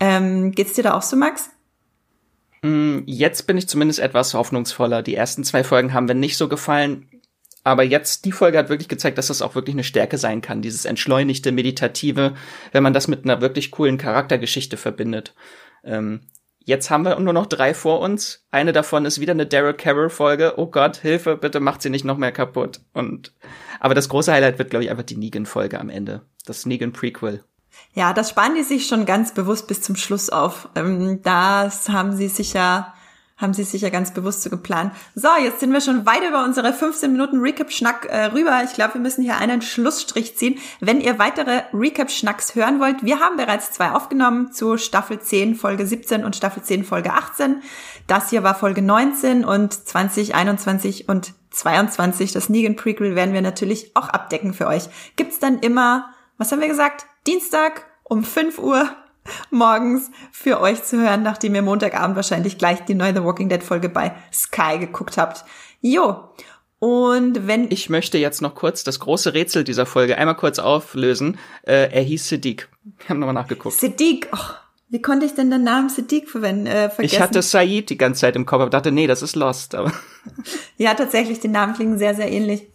Ähm, 0.01 0.51
geht's 0.51 0.73
dir 0.73 0.83
da 0.83 0.95
auch 0.95 1.03
so, 1.03 1.15
Max? 1.15 1.51
Mm, 2.63 2.99
jetzt 3.05 3.45
bin 3.45 3.57
ich 3.57 3.69
zumindest 3.69 3.99
etwas 3.99 4.33
hoffnungsvoller. 4.33 5.03
Die 5.03 5.15
ersten 5.15 5.43
zwei 5.43 5.63
Folgen 5.63 5.93
haben 5.93 6.05
mir 6.05 6.15
nicht 6.15 6.37
so 6.37 6.49
gefallen. 6.49 7.07
Aber 7.63 7.83
jetzt, 7.83 8.25
die 8.25 8.31
Folge 8.31 8.57
hat 8.57 8.69
wirklich 8.69 8.89
gezeigt, 8.89 9.19
dass 9.19 9.27
das 9.27 9.43
auch 9.43 9.53
wirklich 9.53 9.75
eine 9.75 9.83
Stärke 9.83 10.17
sein 10.17 10.41
kann. 10.41 10.63
Dieses 10.63 10.85
entschleunigte, 10.85 11.51
meditative, 11.51 12.33
wenn 12.71 12.81
man 12.81 12.93
das 12.93 13.07
mit 13.07 13.23
einer 13.23 13.41
wirklich 13.41 13.69
coolen 13.69 13.99
Charaktergeschichte 13.99 14.75
verbindet. 14.77 15.35
Ähm, 15.83 16.21
jetzt 16.57 16.89
haben 16.89 17.05
wir 17.05 17.19
nur 17.19 17.33
noch 17.33 17.45
drei 17.45 17.75
vor 17.75 17.99
uns. 17.99 18.47
Eine 18.49 18.73
davon 18.73 19.05
ist 19.05 19.19
wieder 19.19 19.33
eine 19.33 19.45
Daryl 19.45 19.75
Carroll 19.75 20.09
Folge. 20.09 20.55
Oh 20.57 20.65
Gott, 20.65 20.97
Hilfe, 20.97 21.37
bitte 21.37 21.59
macht 21.59 21.83
sie 21.83 21.91
nicht 21.91 22.05
noch 22.05 22.17
mehr 22.17 22.31
kaputt. 22.31 22.81
Und, 22.93 23.35
aber 23.79 23.93
das 23.93 24.09
große 24.09 24.31
Highlight 24.31 24.57
wird, 24.57 24.71
glaube 24.71 24.83
ich, 24.83 24.89
einfach 24.89 25.03
die 25.03 25.17
Negan 25.17 25.45
Folge 25.45 25.79
am 25.79 25.89
Ende. 25.91 26.21
Das 26.47 26.65
Negan 26.65 26.91
Prequel. 26.91 27.43
Ja, 27.93 28.13
das 28.13 28.29
sparen 28.29 28.55
die 28.55 28.63
sich 28.63 28.87
schon 28.87 29.05
ganz 29.05 29.33
bewusst 29.33 29.67
bis 29.67 29.81
zum 29.81 29.95
Schluss 29.95 30.29
auf. 30.29 30.69
Ähm, 30.75 31.21
das 31.23 31.89
haben 31.89 32.15
sie 32.15 32.29
sicher, 32.29 32.93
haben 33.35 33.53
sie 33.53 33.65
sicher 33.65 33.89
ganz 33.89 34.13
bewusst 34.13 34.43
so 34.43 34.49
geplant. 34.49 34.93
So, 35.13 35.27
jetzt 35.43 35.59
sind 35.59 35.73
wir 35.73 35.81
schon 35.81 36.05
weit 36.05 36.23
über 36.27 36.45
unsere 36.45 36.71
15 36.71 37.11
Minuten 37.11 37.41
Recap-Schnack 37.41 38.05
äh, 38.05 38.25
rüber. 38.27 38.61
Ich 38.63 38.73
glaube, 38.73 38.93
wir 38.93 39.01
müssen 39.01 39.23
hier 39.23 39.37
einen 39.37 39.61
Schlussstrich 39.61 40.37
ziehen. 40.37 40.57
Wenn 40.79 41.01
ihr 41.01 41.19
weitere 41.19 41.63
Recap-Schnacks 41.73 42.55
hören 42.55 42.79
wollt, 42.79 43.03
wir 43.03 43.19
haben 43.19 43.35
bereits 43.35 43.71
zwei 43.71 43.91
aufgenommen 43.91 44.53
zu 44.53 44.77
Staffel 44.77 45.19
10, 45.19 45.55
Folge 45.55 45.85
17 45.85 46.23
und 46.23 46.37
Staffel 46.37 46.63
10, 46.63 46.85
Folge 46.85 47.11
18. 47.11 47.61
Das 48.07 48.29
hier 48.29 48.43
war 48.43 48.55
Folge 48.55 48.81
19 48.81 49.43
und 49.43 49.73
2021 49.73 51.09
und 51.09 51.33
22, 51.49 52.31
das 52.31 52.47
Negan 52.47 52.77
Prequel, 52.77 53.15
werden 53.15 53.33
wir 53.33 53.41
natürlich 53.41 53.91
auch 53.95 54.07
abdecken 54.07 54.53
für 54.53 54.67
euch. 54.67 54.87
Gibt's 55.17 55.39
dann 55.39 55.59
immer, 55.59 56.13
was 56.37 56.53
haben 56.53 56.61
wir 56.61 56.69
gesagt? 56.69 57.05
Dienstag 57.27 57.85
um 58.03 58.23
5 58.23 58.57
Uhr 58.57 58.89
morgens 59.51 60.09
für 60.31 60.59
euch 60.59 60.83
zu 60.83 60.99
hören, 60.99 61.21
nachdem 61.21 61.53
ihr 61.53 61.61
Montagabend 61.61 62.15
wahrscheinlich 62.15 62.57
gleich 62.57 62.83
die 62.85 62.95
neue 62.95 63.13
The 63.13 63.23
Walking 63.23 63.49
Dead 63.49 63.61
Folge 63.61 63.89
bei 63.89 64.15
Sky 64.33 64.79
geguckt 64.79 65.17
habt. 65.17 65.45
Jo. 65.81 66.29
Und 66.79 67.45
wenn 67.45 67.69
ich 67.69 67.91
möchte 67.91 68.17
jetzt 68.17 68.41
noch 68.41 68.55
kurz 68.55 68.83
das 68.83 68.99
große 68.99 69.35
Rätsel 69.35 69.63
dieser 69.63 69.85
Folge 69.85 70.17
einmal 70.17 70.35
kurz 70.35 70.57
auflösen. 70.57 71.37
Äh, 71.61 71.91
er 71.91 72.01
hieß 72.01 72.27
Siddiq. 72.27 72.69
Wir 72.97 73.09
haben 73.09 73.19
nochmal 73.19 73.35
nachgeguckt. 73.35 73.79
Siddiq. 73.79 74.27
Oh, 74.33 74.55
wie 74.89 75.01
konnte 75.01 75.27
ich 75.27 75.35
denn 75.35 75.51
den 75.51 75.63
Namen 75.63 75.89
Siddiq 75.89 76.27
verwenden? 76.27 76.65
Äh, 76.65 76.89
vergessen? 76.89 77.15
Ich 77.15 77.21
hatte 77.21 77.43
Said 77.43 77.91
die 77.91 77.97
ganze 77.99 78.21
Zeit 78.21 78.35
im 78.35 78.47
Kopf, 78.47 78.61
aber 78.61 78.71
dachte, 78.71 78.91
nee, 78.91 79.05
das 79.05 79.21
ist 79.21 79.35
Lost. 79.35 79.75
Aber 79.75 79.93
ja, 80.77 80.95
tatsächlich, 80.95 81.39
die 81.39 81.49
Namen 81.49 81.75
klingen 81.75 81.99
sehr, 81.99 82.15
sehr 82.15 82.31
ähnlich. 82.31 82.70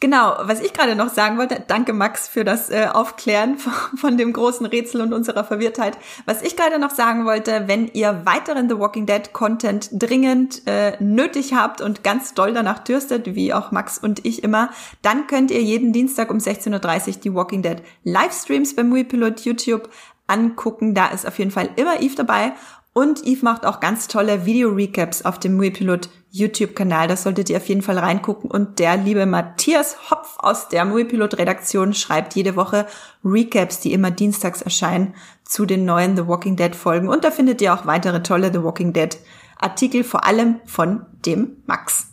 Genau, 0.00 0.34
was 0.40 0.62
ich 0.62 0.72
gerade 0.72 0.96
noch 0.96 1.10
sagen 1.10 1.36
wollte, 1.36 1.62
danke 1.66 1.92
Max 1.92 2.26
für 2.26 2.42
das 2.42 2.70
äh, 2.70 2.86
Aufklären 2.90 3.58
von, 3.58 3.72
von, 3.98 4.16
dem 4.16 4.32
großen 4.32 4.64
Rätsel 4.64 5.02
und 5.02 5.12
unserer 5.12 5.44
Verwirrtheit. 5.44 5.98
Was 6.24 6.40
ich 6.40 6.56
gerade 6.56 6.78
noch 6.78 6.88
sagen 6.88 7.26
wollte, 7.26 7.64
wenn 7.66 7.86
ihr 7.88 8.22
weiteren 8.24 8.70
The 8.70 8.78
Walking 8.78 9.04
Dead 9.04 9.34
Content 9.34 9.90
dringend 9.92 10.62
äh, 10.66 10.96
nötig 11.00 11.52
habt 11.52 11.82
und 11.82 12.02
ganz 12.02 12.32
doll 12.32 12.54
danach 12.54 12.78
dürstet, 12.78 13.34
wie 13.34 13.52
auch 13.52 13.72
Max 13.72 13.98
und 13.98 14.24
ich 14.24 14.42
immer, 14.42 14.70
dann 15.02 15.26
könnt 15.26 15.50
ihr 15.50 15.62
jeden 15.62 15.92
Dienstag 15.92 16.30
um 16.30 16.38
16.30 16.38 17.08
Uhr 17.08 17.20
die 17.20 17.34
Walking 17.34 17.60
Dead 17.60 17.82
Livestreams 18.04 18.74
beim 18.74 18.88
Muipilot 18.88 19.40
YouTube 19.40 19.90
angucken. 20.26 20.94
Da 20.94 21.08
ist 21.08 21.26
auf 21.26 21.38
jeden 21.38 21.50
Fall 21.50 21.68
immer 21.76 22.00
Eve 22.00 22.14
dabei 22.16 22.54
und 22.94 23.26
Eve 23.26 23.44
macht 23.44 23.66
auch 23.66 23.80
ganz 23.80 24.08
tolle 24.08 24.46
Video-Recaps 24.46 25.26
auf 25.26 25.38
dem 25.38 25.56
Muipilot 25.56 26.08
YouTube-Kanal. 26.30 27.08
Da 27.08 27.16
solltet 27.16 27.50
ihr 27.50 27.56
auf 27.56 27.68
jeden 27.68 27.82
Fall 27.82 27.98
reingucken. 27.98 28.50
Und 28.50 28.78
der 28.78 28.96
liebe 28.96 29.26
Matthias 29.26 30.10
Hopf 30.10 30.36
aus 30.38 30.68
der 30.68 30.84
Muipilot-Redaktion 30.84 31.94
schreibt 31.94 32.34
jede 32.34 32.56
Woche 32.56 32.86
Recaps, 33.24 33.80
die 33.80 33.92
immer 33.92 34.10
dienstags 34.10 34.62
erscheinen, 34.62 35.14
zu 35.44 35.66
den 35.66 35.84
neuen 35.84 36.16
The 36.16 36.26
Walking 36.26 36.56
Dead-Folgen. 36.56 37.08
Und 37.08 37.24
da 37.24 37.30
findet 37.30 37.60
ihr 37.60 37.74
auch 37.74 37.86
weitere 37.86 38.22
tolle 38.22 38.52
The 38.52 38.62
Walking 38.62 38.92
Dead-Artikel, 38.92 40.04
vor 40.04 40.24
allem 40.24 40.60
von 40.66 41.06
dem 41.26 41.62
Max. 41.66 42.06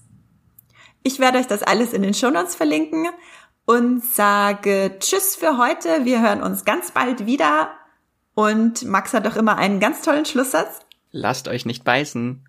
Ich 1.03 1.19
werde 1.19 1.38
euch 1.38 1.47
das 1.47 1.63
alles 1.63 1.93
in 1.93 2.01
den 2.01 2.13
Shownotes 2.13 2.56
verlinken 2.56 3.08
und 3.65 4.03
sage 4.03 4.95
Tschüss 4.99 5.36
für 5.36 5.58
heute. 5.58 6.06
Wir 6.06 6.21
hören 6.21 6.41
uns 6.41 6.65
ganz 6.65 6.91
bald 6.91 7.25
wieder. 7.25 7.71
Und 8.34 8.86
Max 8.86 9.13
hat 9.13 9.25
doch 9.25 9.36
immer 9.36 9.58
einen 9.58 9.80
ganz 9.80 10.01
tollen 10.01 10.25
Schlusssatz. 10.25 10.80
Lasst 11.12 11.47
euch 11.47 11.65
nicht 11.65 11.84
beißen. 11.84 12.43